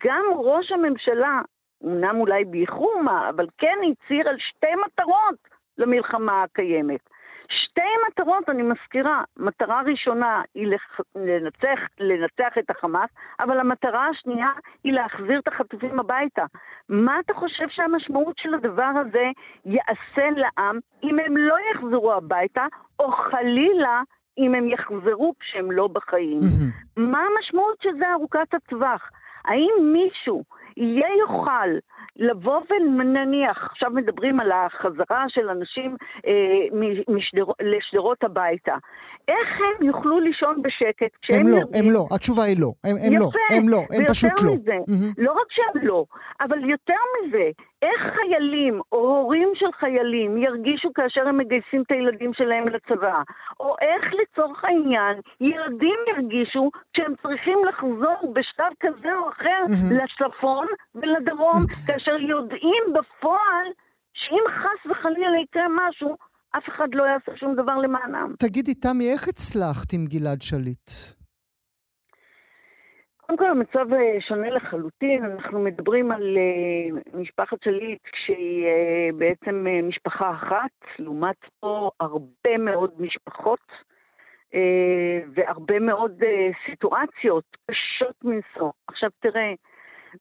גם 0.05 0.25
ראש 0.35 0.73
הממשלה, 0.73 1.41
אמנם 1.85 2.21
אולי 2.21 2.45
באיחור 2.45 3.01
מה, 3.05 3.29
אבל 3.29 3.47
כן 3.59 3.77
הצהיר 3.91 4.29
על 4.29 4.37
שתי 4.39 4.75
מטרות 4.87 5.39
למלחמה 5.79 6.43
הקיימת. 6.43 7.01
שתי 7.49 7.91
מטרות, 8.09 8.49
אני 8.49 8.63
מזכירה, 8.63 9.25
מטרה 9.37 9.83
ראשונה 9.87 10.43
היא 10.55 10.67
לנצח, 11.17 11.81
לנצח 12.01 12.59
את 12.59 12.71
החמאס, 12.71 13.11
אבל 13.41 13.61
המטרה 13.61 14.09
השנייה 14.09 14.51
היא 14.85 14.93
להחזיר 14.93 15.39
את 15.39 15.49
החטופים 15.49 16.01
הביתה. 16.01 16.45
מה 16.89 17.21
אתה 17.21 17.35
חושב 17.35 17.69
שהמשמעות 17.69 18.39
של 18.39 18.55
הדבר 18.55 18.91
הזה 19.01 19.25
יעשה 19.65 20.31
לעם 20.37 20.79
אם 21.03 21.19
הם 21.19 21.37
לא 21.37 21.57
יחזרו 21.71 22.13
הביתה, 22.13 22.67
או 22.99 23.13
חלילה 23.13 24.03
אם 24.39 24.55
הם 24.55 24.69
יחזרו 24.69 25.35
כשהם 25.41 25.73
לא 25.73 25.87
בחיים? 25.87 26.41
מה 26.97 27.19
המשמעות 27.19 27.77
של 27.83 27.91
זה 27.99 28.05
ארוכת 28.13 28.55
הטווח? 28.55 29.11
האם 29.45 29.93
מישהו 29.93 30.45
יהיה 30.77 31.09
יוכל 31.21 31.69
לבוא 32.17 32.61
ונניח, 32.71 33.69
עכשיו 33.71 33.91
מדברים 33.91 34.41
על 34.41 34.53
החזרה 34.53 35.25
של 35.29 35.49
אנשים 35.49 35.97
אה, 36.27 36.79
משדר, 37.09 37.45
לשדרות 37.63 38.25
הביתה. 38.25 38.75
איך 39.29 39.49
הם 39.59 39.87
יוכלו 39.87 40.21
לישון 40.21 40.63
בשקט 40.63 41.17
כשהם... 41.23 41.41
הם 41.41 41.49
לא, 41.49 41.59
הם 41.75 41.91
לא, 41.91 42.07
התשובה 42.11 42.45
היא 42.45 42.57
לא. 42.61 42.73
הם, 42.85 42.97
הם 43.07 43.19
לא, 43.21 43.29
הם 43.57 43.69
לא, 43.69 43.83
הם 43.97 44.05
פשוט 44.09 44.43
לא. 44.43 44.53
מזה, 44.53 44.73
mm-hmm. 44.73 45.15
לא 45.19 45.33
רק 45.33 45.47
שהם 45.51 45.87
לא, 45.87 46.05
אבל 46.41 46.71
יותר 46.71 47.03
מזה, 47.17 47.51
איך 47.83 48.01
חיילים 48.15 48.81
או 48.93 48.99
הורים 48.99 49.49
של 49.55 49.73
חיילים 49.81 50.39
ירגישו 50.39 50.89
כאשר 50.95 51.29
הם 51.29 51.39
מגייסים 51.39 51.83
את 51.83 51.91
הילדים 51.91 52.33
שלהם 52.35 52.69
לצבא? 52.69 53.23
או 53.61 53.75
איך 53.81 54.13
לצורך 54.21 54.65
העניין 54.65 55.17
ילדים 55.41 55.99
ירגישו 56.11 56.71
כשהם 56.93 57.15
צריכים 57.23 57.59
לחזור 57.69 58.33
בשלב 58.35 58.73
כזה 58.81 59.13
או 59.19 59.31
אחר 59.31 59.63
mm-hmm. 59.67 59.95
לצפון 59.95 60.67
ולדרום, 60.95 61.61
כאשר 61.87 62.17
יודעים 62.21 62.85
בפועל 62.95 63.67
שאם 64.15 64.45
חס 64.61 64.91
וחלילה 64.91 65.39
יקרה 65.45 65.67
משהו, 65.69 66.17
אף 66.59 66.63
אחד 66.69 66.89
לא 66.93 67.03
יעשה 67.03 67.33
שום 67.37 67.55
דבר 67.55 67.77
למענם. 67.77 68.35
תגידי, 68.39 68.75
תמי, 68.75 69.13
איך 69.13 69.29
הצלחת 69.29 69.93
עם 69.93 70.05
גלעד 70.07 70.43
שליט? 70.43 70.91
קודם 73.37 73.45
כל 73.45 73.51
המצב 73.51 73.93
אה, 73.93 74.21
שונה 74.21 74.51
לחלוטין, 74.51 75.25
אנחנו 75.25 75.61
מדברים 75.61 76.13
על 76.13 76.37
uh, 76.37 77.17
משפחת 77.17 77.63
שליט 77.65 78.01
כשהיא 78.13 78.67
uh, 78.67 79.17
בעצם 79.17 79.67
משפחה 79.83 80.31
אחת, 80.31 80.99
לעומת 80.99 81.37
פה 81.61 81.91
הרבה 82.01 82.59
מאוד 82.59 82.91
משפחות 82.99 83.73
והרבה 85.35 85.79
מאוד 85.79 86.23
סיטואציות 86.67 87.45
קשות 87.71 88.15
מנשוא. 88.25 88.71
עכשיו 88.87 89.11
תראה, 89.21 89.53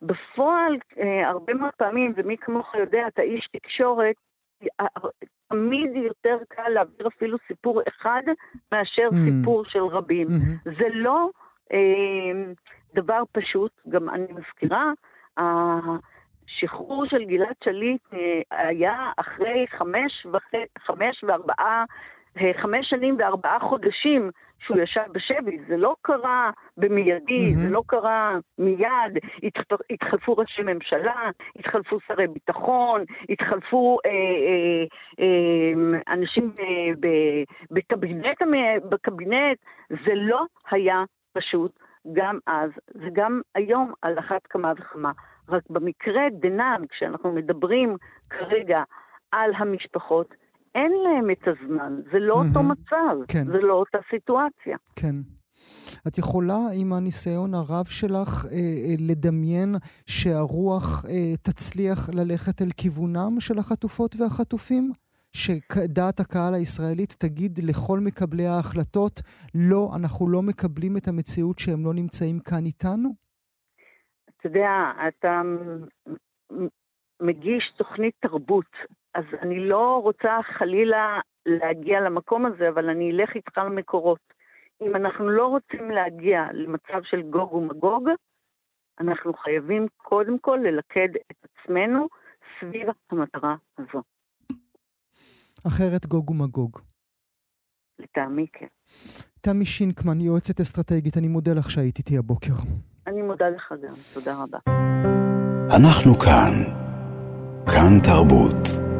בפועל 0.01 0.77
הרבה 1.25 1.53
מאוד 1.53 1.71
פעמים, 1.77 2.13
ומי 2.15 2.37
כמוך 2.37 2.75
יודע, 2.75 3.07
אתה 3.07 3.21
איש 3.21 3.47
תקשורת, 3.51 4.15
תמיד 5.49 5.95
יותר 5.95 6.37
קל 6.49 6.69
להעביר 6.69 7.07
אפילו 7.07 7.37
סיפור 7.47 7.81
אחד 7.87 8.21
מאשר 8.71 9.09
mm. 9.11 9.15
סיפור 9.15 9.65
של 9.65 9.83
רבים. 9.83 10.27
Mm-hmm. 10.27 10.71
זה 10.77 10.87
לא 10.93 11.29
אה, 11.35 11.40
דבר 12.95 13.23
פשוט, 13.31 13.71
גם 13.89 14.09
אני 14.09 14.27
מזכירה, 14.29 14.91
השחרור 15.37 17.05
של 17.05 17.23
גלעד 17.23 17.55
שליט 17.63 18.01
אה, 18.13 18.41
היה 18.67 19.11
אחרי 19.17 19.65
חמש, 19.69 20.25
וח... 20.33 20.43
חמש 20.79 21.23
וארבעה, 21.23 21.83
אה, 22.37 22.51
חמש 22.61 22.89
שנים 22.89 23.15
וארבעה 23.19 23.59
חודשים 23.59 24.31
שהוא 24.65 24.77
ישב 24.77 25.01
בשבי, 25.11 25.57
זה 25.67 25.77
לא 25.77 25.95
קרה 26.01 26.51
במיידי, 26.77 27.39
mm-hmm. 27.39 27.57
זה 27.57 27.69
לא 27.69 27.83
קרה 27.87 28.37
מיד, 28.57 29.17
התחלפו 29.89 30.37
ראשי 30.37 30.61
ממשלה, 30.61 31.29
התחלפו 31.55 31.97
שרי 32.07 32.27
ביטחון, 32.27 33.03
התחלפו 33.29 33.97
אה, 34.05 34.11
אה, 34.11 34.85
אה, 35.19 36.13
אנשים 36.13 36.51
אה, 36.59 36.93
ב, 36.99 37.07
בקבינט, 37.71 38.41
בקבינט, 38.89 39.57
זה 39.89 40.13
לא 40.15 40.45
היה 40.71 41.03
פשוט 41.33 41.79
גם 42.13 42.39
אז 42.47 42.69
וגם 42.95 43.41
היום 43.55 43.93
על 44.01 44.19
אחת 44.19 44.41
כמה 44.49 44.73
וכמה. 44.79 45.11
רק 45.49 45.63
במקרה 45.69 46.21
דנן, 46.41 46.81
כשאנחנו 46.89 47.31
מדברים 47.31 47.97
כרגע 48.29 48.83
על 49.31 49.51
המשפחות, 49.57 50.33
אין 50.75 50.91
להם 51.03 51.29
את 51.31 51.47
הזמן, 51.47 52.01
זה 52.11 52.19
לא 52.19 52.35
mm-hmm. 52.35 52.47
אותו 52.47 52.63
מצב, 52.63 53.15
כן. 53.27 53.45
זה 53.45 53.61
לא 53.61 53.73
אותה 53.73 53.97
סיטואציה. 54.09 54.77
כן. 54.95 55.15
את 56.07 56.17
יכולה 56.17 56.59
עם 56.73 56.93
הניסיון 56.93 57.53
הרב 57.53 57.85
שלך 57.85 58.45
אה, 58.45 58.57
אה, 58.57 58.95
לדמיין 58.99 59.75
שהרוח 60.05 61.05
אה, 61.09 61.37
תצליח 61.41 62.09
ללכת 62.13 62.61
אל 62.61 62.69
כיוונם 62.77 63.39
של 63.39 63.59
החטופות 63.59 64.15
והחטופים? 64.19 64.91
שדעת 65.35 66.19
הקהל 66.19 66.53
הישראלית 66.53 67.13
תגיד 67.19 67.59
לכל 67.69 67.99
מקבלי 68.05 68.47
ההחלטות, 68.47 69.15
לא, 69.55 69.89
אנחנו 69.95 70.29
לא 70.29 70.41
מקבלים 70.41 70.97
את 70.97 71.07
המציאות 71.07 71.59
שהם 71.59 71.85
לא 71.85 71.93
נמצאים 71.93 72.39
כאן 72.39 72.65
איתנו? 72.65 73.09
אתה 74.29 74.47
יודע, 74.47 74.69
אתה 75.07 75.41
מגיש 77.21 77.71
תוכנית 77.77 78.13
תרבות, 78.19 78.71
אז 79.13 79.23
אני 79.41 79.59
לא 79.59 79.99
רוצה 80.03 80.39
חלילה 80.57 81.19
להגיע 81.45 81.99
למקום 82.01 82.45
הזה, 82.45 82.69
אבל 82.69 82.89
אני 82.89 83.11
אלך 83.11 83.35
איתך 83.35 83.57
למקורות. 83.57 84.33
אם 84.81 84.95
אנחנו 84.95 85.29
לא 85.29 85.47
רוצים 85.47 85.91
להגיע 85.91 86.45
למצב 86.53 87.03
של 87.03 87.21
גוג 87.21 87.53
ומגוג, 87.53 88.09
אנחנו 88.99 89.33
חייבים 89.33 89.87
קודם 89.97 90.39
כל 90.39 90.59
ללכד 90.63 91.09
את 91.31 91.45
עצמנו 91.45 92.07
סביב 92.59 92.87
המטרה 93.11 93.55
הזו. 93.77 94.01
אחרת 95.67 96.05
גוג 96.05 96.29
ומגוג. 96.29 96.79
לטעמי 97.99 98.45
כן. 98.53 98.65
תמי 99.41 99.65
שינקמן, 99.65 100.21
יועצת 100.21 100.59
אסטרטגית, 100.59 101.17
אני 101.17 101.27
מודה 101.27 101.53
לך 101.53 101.71
שהיית 101.71 101.97
איתי 101.97 102.17
הבוקר. 102.17 102.53
אני 103.07 103.21
מודה 103.21 103.49
לך 103.49 103.73
גם, 103.83 103.95
תודה 104.13 104.43
רבה. 104.43 104.59
אנחנו 105.75 106.13
כאן. 106.13 106.53
כאן 107.65 107.99
תרבות. 108.03 108.90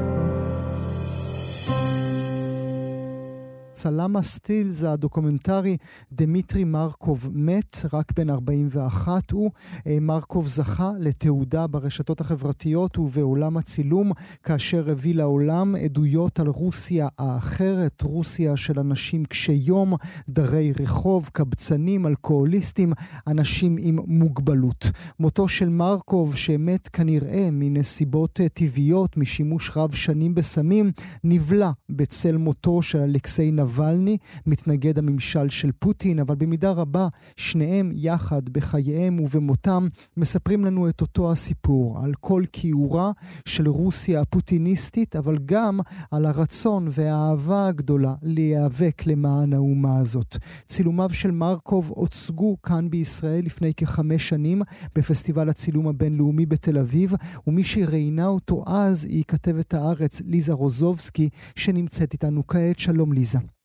צלם 3.74 4.22
סטילס 4.22 4.84
הדוקומנטרי 4.84 5.78
דמיטרי 6.12 6.64
מרקוב 6.64 7.30
מת, 7.34 7.78
רק 7.94 8.12
בן 8.16 8.30
41 8.30 9.32
הוא. 9.32 9.52
אה, 9.88 9.98
מרקוב 10.02 10.48
זכה 10.48 10.92
לתעודה 11.00 11.68
ברשתות 11.68 12.22
החברתיות 12.22 12.98
ובעולם 12.98 13.58
הצילום, 13.58 14.12
כאשר 14.44 14.90
הביא 14.92 15.16
לעולם 15.16 15.76
עדויות 15.76 16.40
על 16.40 16.48
רוסיה 16.48 17.08
האחרת, 17.18 18.02
רוסיה 18.02 18.58
של 18.58 18.80
אנשים 18.80 19.26
קשי 19.26 19.54
יום, 19.54 19.94
דרי 20.30 20.72
רחוב, 20.80 21.30
קבצנים, 21.34 22.08
אלכוהוליסטים, 22.08 22.94
אנשים 23.28 23.76
עם 23.80 24.00
מוגבלות. 24.08 24.92
מותו 25.20 25.48
של 25.48 25.70
מרקוב, 25.70 26.36
שמת 26.36 26.88
כנראה 26.88 27.50
מנסיבות 27.52 28.40
טבעיות, 28.54 29.18
משימוש 29.18 29.72
רב 29.76 29.94
שנים 29.94 30.36
בסמים, 30.36 30.92
נבלע 31.24 31.72
בצל 31.90 32.38
מותו 32.38 32.82
של 32.82 33.00
אלכסיי 33.00 33.52
נבלני, 33.62 34.18
מתנגד 34.46 34.98
הממשל 34.98 35.50
של 35.50 35.72
פוטין, 35.80 36.20
אבל 36.20 36.36
במידה 36.36 36.72
רבה 36.72 37.08
שניהם 37.38 37.92
יחד 37.96 38.50
בחייהם 38.50 39.20
ובמותם 39.20 39.88
מספרים 40.18 40.66
לנו 40.66 40.90
את 40.90 41.02
אותו 41.02 41.32
הסיפור, 41.32 42.04
על 42.04 42.14
כל 42.20 42.44
כיעורה 42.52 43.12
של 43.46 43.68
רוסיה 43.68 44.22
הפוטיניסטית, 44.22 45.16
אבל 45.16 45.38
גם 45.46 45.80
על 46.12 46.26
הרצון 46.26 46.88
והאהבה 46.92 47.68
הגדולה 47.68 48.14
להיאבק 48.22 49.04
למען 49.08 49.54
האומה 49.54 49.98
הזאת. 49.98 50.38
צילומיו 50.68 51.10
של 51.14 51.32
מרקוב 51.32 51.92
הוצגו 51.96 52.58
כאן 52.64 52.90
בישראל 52.90 53.46
לפני 53.46 53.74
כחמש 53.74 54.30
שנים 54.30 54.62
בפסטיבל 54.96 55.50
הצילום 55.50 55.88
הבינלאומי 55.88 56.46
בתל 56.46 56.78
אביב, 56.78 57.14
ומי 57.48 57.64
שראיינה 57.64 58.28
אותו 58.28 58.64
אז 58.68 59.06
היא 59.06 59.24
כתבת 59.28 59.74
הארץ 59.74 60.22
ליזה 60.26 60.54
רוזובסקי, 60.54 61.30
שנמצאת 61.56 62.14
איתנו 62.14 62.48
כעת. 62.48 62.80
שלום 62.80 63.14
ליזה. 63.14 63.61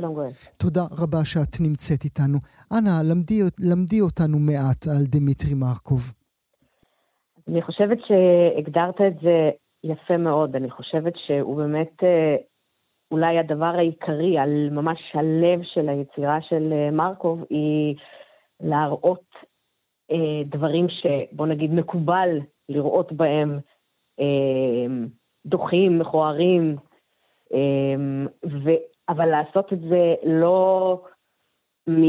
שלום 0.00 0.14
גואל. 0.14 0.30
תודה 0.58 0.80
רבה 1.02 1.24
שאת 1.24 1.60
נמצאת 1.60 2.04
איתנו. 2.04 2.38
אנא, 2.72 3.10
למדי, 3.10 3.40
למדי 3.70 4.00
אותנו 4.00 4.38
מעט 4.38 4.86
על 4.86 5.04
דמיטרי 5.06 5.54
מרקוב. 5.54 6.12
אני 7.48 7.62
חושבת 7.62 7.98
שהגדרת 8.06 9.00
את 9.00 9.20
זה 9.22 9.50
יפה 9.84 10.16
מאוד. 10.16 10.56
אני 10.56 10.70
חושבת 10.70 11.12
שהוא 11.26 11.56
באמת 11.56 11.92
אה, 12.02 12.36
אולי 13.10 13.38
הדבר 13.38 13.72
העיקרי, 13.78 14.38
על 14.38 14.70
ממש 14.70 14.98
הלב 15.14 15.60
של 15.62 15.88
היצירה 15.88 16.38
של 16.48 16.72
אה, 16.72 16.90
מרקוב, 16.90 17.44
היא 17.50 17.94
להראות 18.60 19.28
אה, 20.10 20.42
דברים 20.44 20.86
שבוא 20.88 21.46
נגיד 21.46 21.72
מקובל 21.72 22.38
לראות 22.68 23.12
בהם 23.12 23.58
אה, 24.20 25.06
דוחים, 25.46 25.98
מכוערים, 25.98 26.76
אה, 27.54 27.94
ו, 28.64 28.70
אבל 29.08 29.26
לעשות 29.26 29.72
את 29.72 29.80
זה 29.80 30.14
לא, 30.24 31.00
מ, 31.88 32.02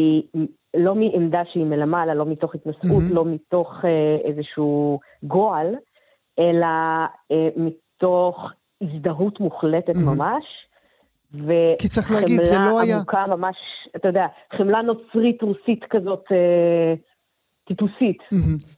לא 0.77 0.95
מעמדה 0.95 1.41
שהיא 1.51 1.65
מלמעלה, 1.65 2.13
לא 2.13 2.25
מתוך 2.25 2.55
התנשאות, 2.55 3.03
mm-hmm. 3.03 3.13
לא 3.13 3.25
מתוך 3.25 3.85
אה, 3.85 4.17
איזשהו 4.29 4.99
גועל, 5.23 5.75
אלא 6.39 6.67
אה, 7.31 7.49
מתוך 7.55 8.51
הזדהות 8.81 9.39
מוחלטת 9.39 9.95
mm-hmm. 9.95 10.15
ממש. 10.15 10.43
כי 11.79 11.89
צריך 11.89 12.11
להגיד, 12.11 12.41
זה 12.41 12.55
לא 12.55 12.61
היה... 12.61 12.71
וחמלה 12.71 12.95
עמוקה 12.95 13.25
ממש, 13.27 13.55
אתה 13.95 14.07
יודע, 14.07 14.27
חמלה 14.57 14.81
נוצרית 14.81 15.41
רוסית 15.41 15.83
כזאת, 15.89 16.23
אה, 16.31 16.93
טיפוסית, 17.69 18.17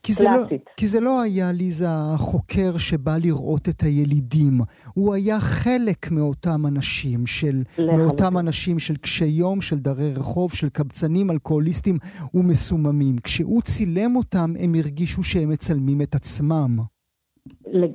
כי 0.03 0.13
זה, 0.13 0.25
לא, 0.25 0.57
כי 0.77 0.87
זה 0.87 0.99
לא 0.99 1.21
היה, 1.21 1.51
ליזה, 1.51 1.85
החוקר 1.89 2.71
שבא 2.77 3.15
לראות 3.23 3.69
את 3.69 3.81
הילידים. 3.81 4.53
הוא 4.93 5.13
היה 5.13 5.39
חלק 5.39 6.11
מאותם 6.11 6.61
אנשים, 6.71 7.19
של, 7.25 7.57
מאותם 7.97 8.37
אנשים 8.39 8.79
של 8.79 8.95
קשי 8.95 9.25
יום, 9.25 9.61
של 9.61 9.75
דרי 9.75 10.13
רחוב, 10.17 10.51
של 10.51 10.69
קבצנים, 10.69 11.31
אלכוהוליסטים 11.31 11.97
ומסוממים. 12.33 13.15
כשהוא 13.23 13.61
צילם 13.61 14.15
אותם, 14.15 14.49
הם 14.63 14.71
הרגישו 14.79 15.23
שהם 15.23 15.49
מצלמים 15.49 16.01
את 16.01 16.15
עצמם. 16.15 16.71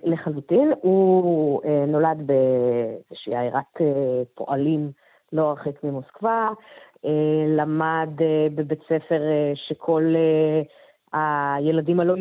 לחלוטין. 0.04 0.72
הוא 0.80 1.60
אה, 1.64 1.84
נולד 1.86 2.26
באיזושהי 2.26 3.36
עיירת 3.36 3.80
אה, 3.80 4.22
פועלים 4.34 4.90
לא 5.32 5.50
הרחק 5.50 5.84
ממוסקבה, 5.84 6.48
אה, 7.04 7.10
למד 7.56 8.08
בבית 8.54 8.80
ספר 8.84 9.20
שכל 9.54 10.14
הילדים 11.16 12.00
הלא 12.00 12.14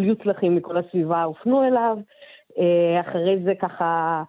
יוצלחים 0.00 0.56
מכל 0.56 0.76
הסביבה 0.76 1.22
הופנו 1.22 1.64
אליו. 1.64 1.96
אה, 2.58 3.00
אחרי 3.00 3.38
זה 3.44 3.52
ככה, 3.60 4.22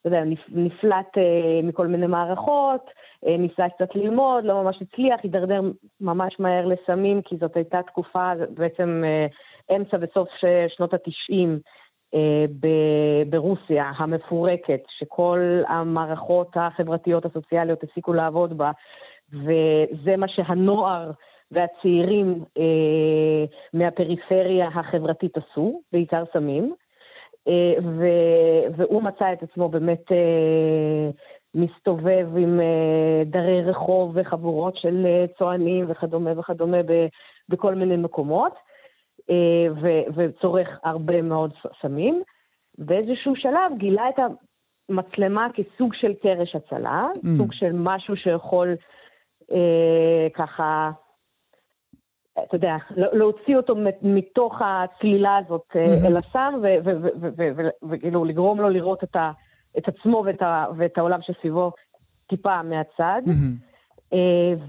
אתה 0.00 0.08
יודע, 0.08 0.22
נפלט 0.48 1.18
אה, 1.18 1.60
מכל 1.62 1.86
מיני 1.86 2.06
מערכות, 2.06 2.90
אה, 3.26 3.36
ניסה 3.36 3.68
קצת 3.68 3.94
ללמוד, 3.94 4.44
לא 4.44 4.62
ממש 4.62 4.82
הצליח, 4.82 5.20
הידרדר 5.22 5.60
ממש 6.00 6.36
מהר 6.38 6.66
לסמים, 6.66 7.22
כי 7.22 7.36
זאת 7.36 7.56
הייתה 7.56 7.82
תקופה, 7.82 8.32
בעצם 8.48 9.02
אמצע 9.76 9.96
וסוף 10.00 10.28
שנות 10.68 10.94
התשעים. 10.94 11.58
ברוסיה 13.28 13.92
המפורקת, 13.96 14.80
שכל 14.98 15.62
המערכות 15.68 16.48
החברתיות 16.54 17.24
הסוציאליות 17.24 17.82
הפסיקו 17.82 18.12
לעבוד 18.12 18.58
בה, 18.58 18.70
וזה 19.32 20.16
מה 20.16 20.28
שהנוער 20.28 21.10
והצעירים 21.54 22.44
אה, 22.58 23.44
מהפריפריה 23.72 24.68
החברתית 24.68 25.36
עשו, 25.36 25.80
בעיקר 25.92 26.22
סמים, 26.32 26.74
אה, 27.48 27.74
ו, 27.82 28.06
והוא 28.76 29.02
מצא 29.02 29.32
את 29.32 29.42
עצמו 29.42 29.68
באמת 29.68 30.12
אה, 30.12 31.10
מסתובב 31.54 32.36
עם 32.36 32.60
אה, 32.60 33.22
דרי 33.26 33.62
רחוב 33.62 34.12
וחבורות 34.14 34.76
של 34.76 35.06
אה, 35.06 35.24
צוענים 35.38 35.84
וכדומה 35.88 36.38
וכדומה 36.38 36.82
ב, 36.82 37.06
בכל 37.48 37.74
מיני 37.74 37.96
מקומות, 37.96 38.52
אה, 39.30 39.66
ו, 39.82 39.88
וצורך 40.14 40.68
הרבה 40.84 41.22
מאוד 41.22 41.52
סמים. 41.82 42.22
באיזשהו 42.78 43.36
שלב 43.36 43.72
גילה 43.78 44.08
את 44.08 44.20
המצלמה 44.88 45.46
כסוג 45.54 45.94
של 45.94 46.14
קרש 46.22 46.56
הצלה, 46.56 47.06
mm. 47.16 47.28
סוג 47.38 47.52
של 47.52 47.72
משהו 47.72 48.16
שיכול 48.16 48.76
אה, 49.52 50.26
ככה 50.34 50.90
אתה 52.42 52.56
יודע, 52.56 52.76
לא, 52.96 53.06
להוציא 53.12 53.56
אותו 53.56 53.74
מתוך 54.02 54.62
הצלילה 54.64 55.36
הזאת 55.36 55.66
mm-hmm. 55.72 56.06
אל 56.06 56.16
הסם, 56.16 56.54
וכאילו 57.90 58.24
לגרום 58.24 58.60
לו 58.60 58.68
לראות 58.68 59.04
את, 59.04 59.16
ה, 59.16 59.32
את 59.78 59.88
עצמו 59.88 60.22
ואת, 60.26 60.42
ה, 60.42 60.66
ואת 60.76 60.98
העולם 60.98 61.20
שסביבו 61.22 61.72
טיפה 62.26 62.62
מהצד. 62.62 63.22
Mm-hmm. 63.26 63.74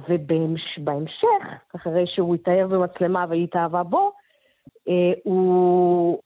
ובהמשך, 0.09 1.43
אחרי 1.75 2.07
שהוא 2.07 2.35
התאהב 2.35 2.75
במצלמה 2.75 3.25
והיא 3.29 3.43
התאהבה 3.43 3.83
בו, 3.83 4.11
אה, 4.87 5.13
הוא 5.23 6.19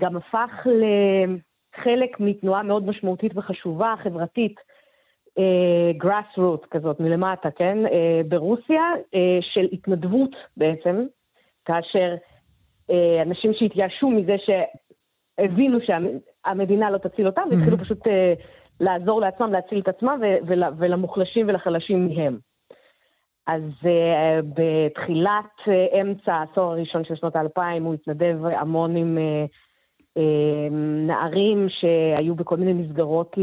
גם 0.00 0.16
הפך 0.16 0.66
לחלק 0.66 2.20
מתנועה 2.20 2.62
מאוד 2.62 2.86
משמעותית 2.86 3.32
וחשובה, 3.36 3.94
חברתית, 4.02 4.60
גראס 5.96 6.24
uh, 6.36 6.40
רוט 6.40 6.66
כזאת 6.70 7.00
מלמטה, 7.00 7.50
כן? 7.50 7.78
Uh, 7.86 7.90
ברוסיה, 8.28 8.82
uh, 8.96 9.16
של 9.40 9.68
התנדבות 9.72 10.30
בעצם, 10.56 11.06
כאשר 11.64 12.14
אנשים 13.22 13.52
שהתייאשו 13.54 14.10
מזה 14.10 14.36
שהבינו 15.38 15.78
שהמדינה 15.80 16.90
לא 16.90 16.98
תציל 16.98 17.26
אותם, 17.26 17.42
mm-hmm. 17.42 17.54
והתחילו 17.54 17.78
פשוט 17.78 17.98
לעזור 18.80 19.20
לעצמם, 19.20 19.52
להציל 19.52 19.80
את 19.80 19.88
עצמם 19.88 20.20
ול, 20.46 20.62
ולמוחלשים 20.78 21.48
ולחלשים 21.48 22.08
מהם. 22.08 22.38
אז 23.46 23.62
uh, 23.82 24.44
בתחילת 24.54 25.54
uh, 25.60 26.00
אמצע 26.00 26.34
העשור 26.34 26.72
הראשון 26.72 27.04
של 27.04 27.14
שנות 27.14 27.36
האלפיים 27.36 27.84
הוא 27.84 27.94
התנדב 27.94 28.38
המון 28.44 28.96
עם... 28.96 29.18
Uh, 29.18 29.50
נערים 31.06 31.66
שהיו 31.68 32.34
בכל 32.34 32.56
מיני 32.56 32.72
מסגרות 32.72 33.36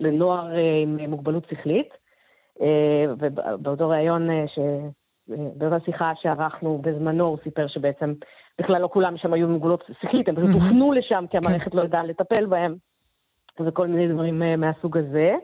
לנוער 0.00 0.56
אה, 0.56 0.82
עם 0.82 1.10
מוגבלות 1.10 1.46
שכלית. 1.50 1.88
אה, 2.60 3.04
ובאותו 3.18 3.88
ראיון, 3.88 4.30
אה, 4.30 4.44
ש... 4.48 4.58
באותה 5.28 5.84
שיחה 5.84 6.12
שערכנו 6.22 6.78
בזמנו, 6.78 7.24
הוא 7.24 7.38
סיפר 7.44 7.66
שבעצם 7.66 8.14
בכלל 8.60 8.82
לא 8.82 8.88
כולם 8.92 9.16
שם 9.16 9.32
היו 9.32 9.48
מוגבלות 9.48 9.84
שכלית, 10.02 10.28
הם 10.28 10.36
פשוט 10.36 10.50
הופנו 10.54 10.92
לשם 10.92 11.24
כי 11.30 11.36
המערכת 11.36 11.74
לא 11.74 11.82
ידעה 11.82 12.04
לטפל 12.04 12.46
בהם, 12.46 12.74
וכל 13.60 13.86
מיני 13.86 14.08
דברים 14.08 14.42
מהסוג 14.58 14.98
הזה. 14.98 15.34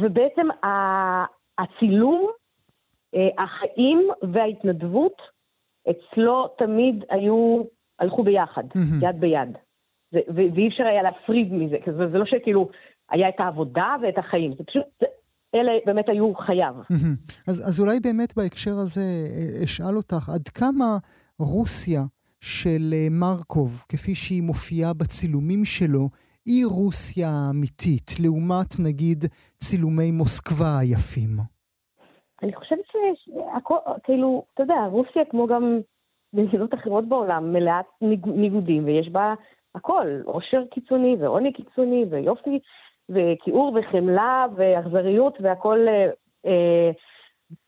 ובעצם 0.00 0.46
הצילום, 1.58 2.30
החיים 3.38 4.08
וההתנדבות 4.32 5.22
אצלו 5.90 6.48
תמיד 6.48 7.04
היו 7.10 7.62
הלכו 7.98 8.22
ביחד, 8.22 8.62
mm-hmm. 8.64 9.04
יד 9.04 9.20
ביד. 9.20 9.58
זה, 10.12 10.18
ו- 10.28 10.54
ואי 10.54 10.68
אפשר 10.68 10.84
היה 10.84 11.02
להפריד 11.02 11.52
מזה, 11.52 11.76
כי 11.84 11.92
זה, 11.92 12.08
זה 12.12 12.18
לא 12.18 12.24
שכאילו 12.26 12.68
היה 13.10 13.28
את 13.28 13.34
העבודה 13.38 13.96
ואת 14.02 14.18
החיים, 14.18 14.54
זה 14.58 14.64
פשוט, 14.64 14.84
אלה 15.54 15.72
באמת 15.86 16.08
היו 16.08 16.34
חייו. 16.34 16.74
אז, 17.48 17.68
אז 17.68 17.80
אולי 17.80 18.00
באמת 18.00 18.36
בהקשר 18.36 18.70
הזה 18.70 19.00
אה, 19.00 19.64
אשאל 19.64 19.96
אותך, 19.96 20.28
עד 20.34 20.48
כמה 20.48 20.98
רוסיה 21.38 22.02
של 22.40 22.92
אה, 22.92 23.06
מרקוב, 23.10 23.84
כפי 23.88 24.14
שהיא 24.14 24.42
מופיעה 24.42 24.94
בצילומים 24.94 25.64
שלו, 25.64 26.08
היא 26.46 26.66
רוסיה 26.66 27.28
אמיתית, 27.50 28.10
לעומת 28.22 28.70
נגיד 28.86 29.24
צילומי 29.58 30.10
מוסקבה 30.12 30.78
היפים? 30.80 31.36
אני 32.42 32.54
חושבת 32.54 32.84
שהכל, 32.92 33.76
כאילו, 34.02 34.44
אתה 34.54 34.62
יודע, 34.62 34.74
רוסיה 34.90 35.22
כמו 35.30 35.46
גם 35.46 35.80
במדינות 36.32 36.74
אחרות 36.74 37.08
בעולם 37.08 37.52
מלאת 37.52 37.86
ניגודים, 38.26 38.84
ויש 38.84 39.08
בה 39.08 39.34
הכל, 39.74 40.06
עושר 40.24 40.62
קיצוני 40.70 41.16
ועוני 41.20 41.52
קיצוני 41.52 42.04
ויופי 42.10 42.58
וכיעור 43.08 43.78
וחמלה 43.78 44.46
ואכזריות 44.56 45.38
והכל, 45.40 45.86
אה, 46.46 46.90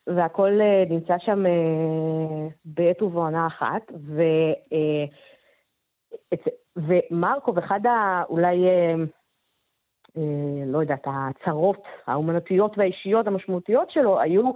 והכל 0.06 0.60
אה, 0.60 0.84
נמצא 0.90 1.14
שם 1.18 1.46
אה, 1.46 2.48
בעת 2.64 3.02
ובעונה 3.02 3.46
אחת. 3.46 3.92
ו, 4.06 4.22
אה, 4.72 5.04
ומרקוב, 6.76 7.58
אחד 7.58 7.86
ה... 7.86 8.22
אולי... 8.28 8.68
אה, 8.68 8.94
אה, 10.16 10.66
לא 10.66 10.78
יודעת, 10.78 11.06
הצרות 11.06 11.82
האומנותיות 12.06 12.78
והאישיות 12.78 13.26
המשמעותיות 13.26 13.90
שלו 13.90 14.20
היו 14.20 14.50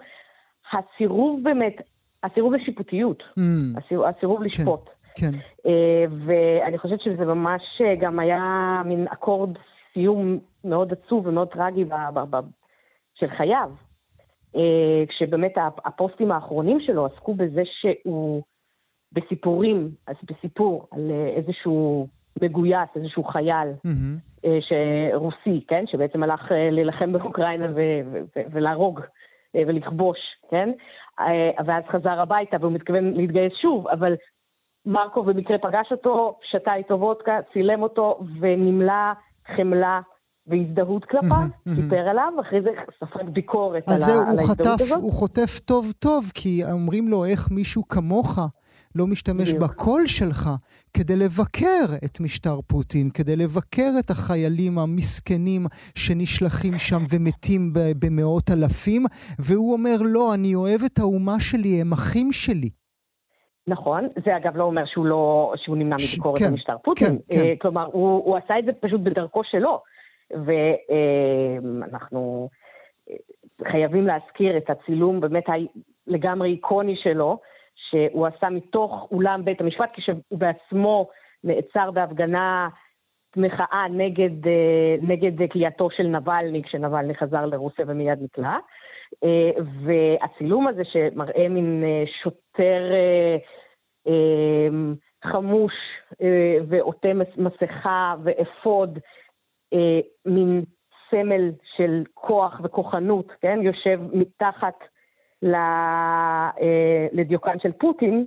הסירוב 0.72 1.40
באמת, 1.42 1.76
הסירוב 2.24 2.54
לשיפוטיות, 2.54 3.22
mm. 3.22 3.42
הסירוב, 3.78 4.06
הסירוב 4.06 4.38
כן, 4.38 4.44
לשפוט. 4.44 4.90
כן. 5.14 5.30
אה, 5.66 6.04
ואני 6.26 6.78
חושבת 6.78 7.00
שזה 7.00 7.24
ממש 7.24 7.62
אה, 7.80 7.94
גם 7.96 8.18
היה 8.18 8.82
מין 8.84 9.06
אקורד 9.08 9.50
סיום 9.92 10.38
מאוד 10.64 10.92
עצוב 10.92 11.26
ומאוד 11.26 11.48
טרגי 11.48 11.84
ב, 11.84 11.94
ב, 12.14 12.36
ב, 12.36 12.40
של 13.14 13.26
חייו. 13.36 13.70
כשבאמת 15.08 15.52
הפוסטים 15.84 16.32
האחרונים 16.32 16.80
שלו 16.80 17.06
עסקו 17.06 17.34
בזה 17.34 17.62
שהוא 17.64 18.42
בסיפורים, 19.12 19.90
אז 20.06 20.16
בסיפור 20.24 20.88
על 20.90 21.10
איזשהו 21.36 22.08
מגויס, 22.42 22.88
איזשהו 22.96 23.24
חייל 23.24 23.68
mm-hmm. 23.86 24.46
שרוסי, 24.60 25.64
כן? 25.68 25.84
שבעצם 25.86 26.22
הלך 26.22 26.52
אה, 26.52 26.70
להילחם 26.70 27.12
באוקראינה 27.12 27.66
ו- 27.74 28.00
ו- 28.12 28.42
ולהרוג 28.52 29.00
אה, 29.56 29.62
ולכבוש, 29.66 30.18
כן? 30.50 30.70
ואז 31.66 31.84
חזר 31.92 32.20
הביתה 32.20 32.56
והוא 32.60 32.72
מתכוון 32.72 33.12
להתגייס 33.14 33.52
שוב, 33.62 33.88
אבל 33.88 34.14
מרקו 34.86 35.22
במקרה 35.22 35.58
פגש 35.58 35.92
אותו, 35.92 36.38
שתה 36.50 36.74
איתו 36.74 36.94
וודקה, 36.94 37.38
צילם 37.52 37.82
אותו 37.82 38.20
ונמלא 38.40 39.12
חמלה 39.56 40.00
והזדהות 40.46 41.04
כלפיו, 41.04 41.46
סיפר 41.74 42.08
עליו, 42.08 42.32
אחרי 42.40 42.62
זה 42.62 42.70
ספג 43.00 43.28
ביקורת 43.28 43.88
על, 43.88 43.94
על 43.94 44.38
ההזדהות 44.38 44.80
הזאת. 44.80 45.02
הוא 45.02 45.12
חוטף 45.12 45.58
טוב 45.58 45.92
טוב, 45.98 46.30
כי 46.34 46.62
אומרים 46.72 47.08
לו 47.08 47.24
איך 47.24 47.50
מישהו 47.50 47.88
כמוך 47.88 48.38
לא 48.96 49.06
משתמש 49.06 49.48
בדיוק. 49.48 49.62
בקול 49.62 50.06
שלך 50.06 50.50
כדי 50.96 51.16
לבקר 51.16 51.86
את 52.04 52.20
משטר 52.20 52.60
פוטין, 52.66 53.10
כדי 53.10 53.36
לבקר 53.36 53.90
את 54.00 54.10
החיילים 54.10 54.78
המסכנים 54.78 55.62
שנשלחים 55.98 56.78
שם 56.78 57.02
ומתים 57.10 57.72
במאות 58.02 58.50
אלפים, 58.50 59.02
והוא 59.38 59.72
אומר, 59.72 59.96
לא, 60.00 60.34
אני 60.34 60.54
אוהב 60.54 60.80
את 60.86 60.98
האומה 60.98 61.40
שלי, 61.40 61.80
הם 61.80 61.92
אחים 61.92 62.32
שלי. 62.32 62.70
נכון, 63.66 64.08
זה 64.24 64.36
אגב 64.36 64.56
לא 64.56 64.64
אומר 64.64 64.82
שהוא 64.86 65.06
לא, 65.06 65.52
שהוא 65.56 65.76
נמנע 65.76 65.96
מביקורת 66.08 66.38
כן, 66.38 66.50
במשטר 66.50 66.76
פוטין. 66.84 67.06
כן, 67.06 67.16
כן. 67.28 67.42
Uh, 67.42 67.58
כלומר, 67.60 67.84
הוא, 67.84 68.24
הוא 68.24 68.36
עשה 68.36 68.58
את 68.58 68.64
זה 68.64 68.72
פשוט 68.80 69.00
בדרכו 69.00 69.44
שלו. 69.44 69.82
ואנחנו 71.74 72.48
uh, 73.08 73.12
חייבים 73.70 74.06
להזכיר 74.06 74.56
את 74.56 74.70
הצילום 74.70 75.20
באמת 75.20 75.44
לגמרי 76.06 76.50
איקוני 76.50 76.96
שלו, 77.02 77.38
שהוא 77.90 78.26
עשה 78.26 78.50
מתוך 78.50 79.08
אולם 79.12 79.44
בית 79.44 79.60
המשפט, 79.60 79.90
כשהוא 79.94 80.38
בעצמו 80.38 81.08
נעצר 81.44 81.90
בהפגנה 81.90 82.68
מחאה 83.36 83.86
נגד, 83.90 84.46
אה, 84.46 84.96
נגד 85.02 85.50
כליאתו 85.52 85.90
של 85.90 86.06
נבלני, 86.06 86.62
כשנבלני 86.62 87.14
חזר 87.14 87.46
לרוסיה 87.46 87.84
ומיד 87.88 88.18
נקלע. 88.22 88.56
אה, 89.24 89.50
והצילום 89.84 90.66
הזה 90.66 90.82
שמראה 90.84 91.48
מין 91.48 91.84
אה, 91.84 92.04
שוטר 92.22 92.92
חמוש 95.24 95.72
ועוטה 96.68 97.08
מסכה 97.36 98.14
ואפוד, 98.24 98.98
מין 100.26 100.64
סמל 101.10 101.50
של 101.76 102.02
כוח 102.14 102.60
וכוחנות, 102.64 103.32
כן? 103.40 103.58
יושב 103.62 104.00
מתחת 104.12 104.74
לדיוקן 107.12 107.58
של 107.58 107.72
פוטין, 107.72 108.26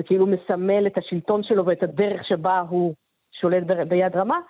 וכאילו 0.00 0.26
מסמל 0.26 0.86
את 0.86 0.98
השלטון 0.98 1.42
שלו 1.42 1.66
ואת 1.66 1.82
הדרך 1.82 2.24
שבה 2.24 2.60
הוא 2.68 2.94
שולט 3.40 3.62
ביד 3.88 4.16
רמה, 4.16 4.40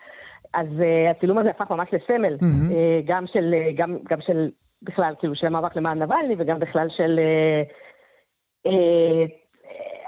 אז 0.54 0.66
uh, 0.66 1.10
הצילום 1.10 1.38
הזה 1.38 1.50
הפך 1.50 1.70
ממש 1.70 1.88
לסמל, 1.92 2.36
mm-hmm. 2.40 2.74
גם 3.04 3.26
של, 3.26 3.54
גם, 3.76 3.98
גם 4.08 4.20
של, 4.20 4.50
בכלל, 4.82 5.14
כאילו, 5.18 5.34
של 5.34 5.46
המאבק 5.46 5.76
למען 5.76 6.02
נבלני, 6.02 6.34
וגם 6.38 6.58
בכלל 6.58 6.88
של 6.96 7.20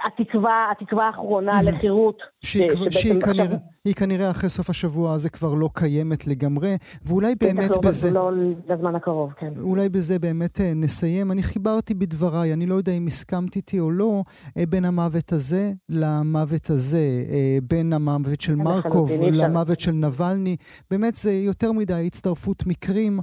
התקווה, 0.04 0.72
התקווה 0.72 1.06
האחרונה 1.06 1.62
לחירות. 1.62 2.16
שהיא, 2.44 2.90
שהיא, 2.90 3.20
כנראה, 3.20 3.44
עכשיו... 3.44 3.58
היא 3.84 3.94
כנראה 3.94 4.30
אחרי 4.30 4.50
סוף 4.50 4.70
השבוע 4.70 5.12
הזה 5.12 5.30
כבר 5.30 5.54
לא 5.54 5.70
קיימת 5.72 6.26
לגמרי, 6.26 6.76
ואולי 7.04 7.34
באמת 7.40 7.70
לא, 7.70 7.78
בזה... 7.84 8.10
לא 8.10 8.30
לזמן 8.68 8.94
הקרוב, 8.94 9.32
כן. 9.32 9.52
אולי 9.60 9.88
בזה 9.88 10.18
באמת 10.18 10.60
אה, 10.60 10.72
נסיים. 10.74 11.32
אני 11.32 11.42
חיברתי 11.42 11.94
בדבריי, 11.94 12.52
אני 12.52 12.66
לא 12.66 12.74
יודע 12.74 12.92
אם 12.92 13.06
הסכמת 13.06 13.56
איתי 13.56 13.80
או 13.80 13.90
לא, 13.90 14.22
אה, 14.58 14.66
בין 14.68 14.84
המוות 14.84 15.32
הזה 15.32 15.72
למוות 15.88 16.70
הזה, 16.70 17.24
אה, 17.30 17.58
בין 17.62 17.92
המוות 17.92 18.40
של 18.40 18.54
מרקוב 18.54 19.10
למוות 19.22 19.80
של 19.80 19.92
נבלני. 19.92 20.56
באמת 20.90 21.14
זה 21.14 21.32
יותר 21.32 21.72
מדי 21.72 22.06
הצטרפות 22.06 22.66
מקרים, 22.66 23.20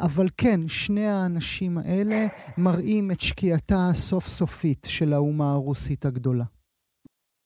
אבל 0.00 0.28
כן, 0.36 0.60
שני 0.68 1.06
האנשים 1.06 1.78
האלה 1.78 2.26
מראים 2.58 3.10
את 3.10 3.20
שקיעתה 3.20 3.88
הסוף 3.90 4.28
סופית 4.28 4.86
של 4.90 5.12
האומה 5.12 5.52
הרוסית 5.52 5.93
הגדולה. 6.04 6.44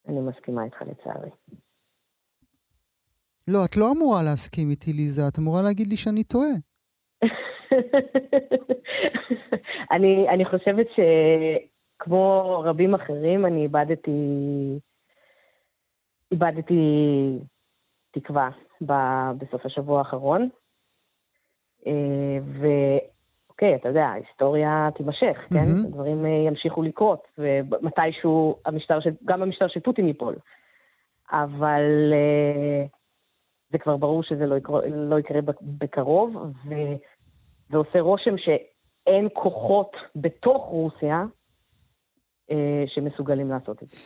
אני 0.08 0.20
מסכימה 0.20 0.64
איתך 0.64 0.82
לצערי. 0.82 1.30
לא, 3.48 3.64
את 3.64 3.76
לא 3.76 3.92
אמורה 3.92 4.22
להסכים 4.22 4.70
איתי, 4.70 4.92
ליזה, 4.92 5.28
את 5.28 5.38
אמורה 5.38 5.62
להגיד 5.62 5.86
לי 5.86 5.96
שאני 5.96 6.24
טועה. 6.24 6.50
אני, 9.92 10.28
אני 10.28 10.44
חושבת 10.44 10.86
שכמו 10.94 12.60
רבים 12.64 12.94
אחרים, 12.94 13.46
אני 13.46 13.62
איבדתי, 13.62 14.10
איבדתי 16.32 16.82
תקווה 18.10 18.50
ב, 18.80 18.92
בסוף 19.38 19.66
השבוע 19.66 19.98
האחרון. 19.98 20.48
אה, 21.86 22.38
ואוקיי, 23.58 23.76
אתה 23.76 23.88
יודע, 23.88 24.04
ההיסטוריה 24.06 24.88
תימשך, 24.94 25.38
כן? 25.50 25.56
Mm-hmm. 25.56 25.86
הדברים 25.86 26.26
אה, 26.26 26.30
ימשיכו 26.30 26.82
לקרות, 26.82 27.28
ומתישהו 27.38 28.56
המשטר 28.66 29.00
של, 29.00 29.10
גם 29.24 29.42
המשטר 29.42 29.68
של 29.68 29.80
פוטין 29.80 30.06
ייפול. 30.06 30.36
אבל... 31.32 32.12
Uh, 32.12 32.98
זה 33.70 33.78
כבר 33.78 33.96
ברור 33.96 34.22
שזה 34.22 34.46
לא 34.46 34.54
יקרה, 34.54 34.80
לא 34.86 35.18
יקרה 35.18 35.40
בקרוב, 35.60 36.36
ו, 36.68 36.74
ועושה 37.70 38.00
רושם 38.00 38.34
שאין 38.38 39.28
כוחות 39.32 39.96
בתוך 40.16 40.64
רוסיה 40.64 41.24
אה, 42.50 42.84
שמסוגלים 42.86 43.50
לעשות 43.50 43.82
את 43.82 43.88
זה. 43.88 43.96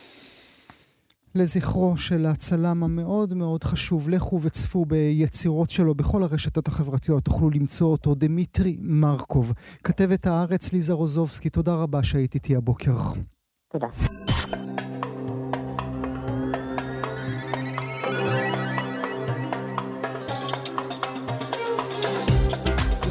לזכרו 1.35 1.97
של 1.97 2.26
הצלם 2.26 2.83
המאוד 2.83 3.35
מאוד 3.35 3.64
חשוב, 3.64 4.11
לכו 4.11 4.41
וצפו 4.43 4.85
ביצירות 4.85 5.70
שלו 5.70 5.95
בכל 5.95 6.22
הרשתות 6.22 6.68
החברתיות, 6.68 7.24
תוכלו 7.24 7.51
למצוא 7.51 7.87
אותו, 7.87 8.14
דמיטרי 8.14 8.76
מרקוב. 8.80 9.53
כתבת 9.85 10.26
הארץ 10.26 10.72
ליזה 10.72 10.93
רוזובסקי, 10.93 11.51
תודה 11.51 11.74
רבה 11.74 12.03
שהיית 12.03 12.35
איתי 12.35 12.57
הבוקר. 12.57 12.97
תודה. 13.72 13.89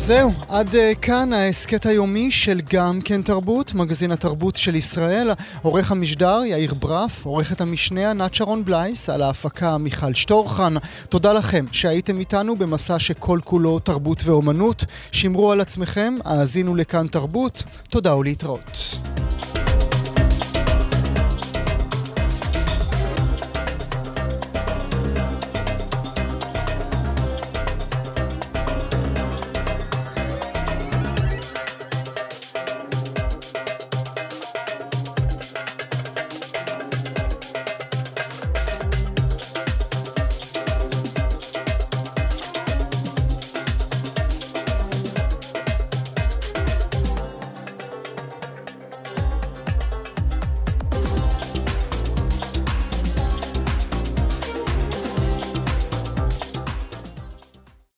זהו, 0.03 0.31
עד 0.49 0.67
uh, 0.67 0.77
כאן 1.01 1.33
ההסכת 1.33 1.85
היומי 1.85 2.31
של 2.31 2.61
גם 2.73 2.99
כן 3.01 3.21
תרבות, 3.21 3.73
מגזין 3.73 4.11
התרבות 4.11 4.55
של 4.55 4.75
ישראל. 4.75 5.31
עורך 5.61 5.91
המשדר 5.91 6.41
יאיר 6.45 6.73
ברף, 6.73 7.25
עורכת 7.25 7.61
המשנה 7.61 8.09
ענת 8.09 8.35
שרון 8.35 8.65
בלייס, 8.65 9.09
על 9.09 9.21
ההפקה 9.21 9.77
מיכל 9.77 10.13
שטורחן. 10.13 10.73
תודה 11.09 11.33
לכם 11.33 11.65
שהייתם 11.71 12.19
איתנו 12.19 12.55
במסע 12.55 12.99
שכל 12.99 13.39
כולו 13.43 13.79
תרבות 13.79 14.23
ואומנות. 14.25 14.85
שמרו 15.11 15.51
על 15.51 15.61
עצמכם, 15.61 16.15
האזינו 16.25 16.75
לכאן 16.75 17.07
תרבות. 17.07 17.63
תודה 17.89 18.15
ולהתראות. 18.15 18.97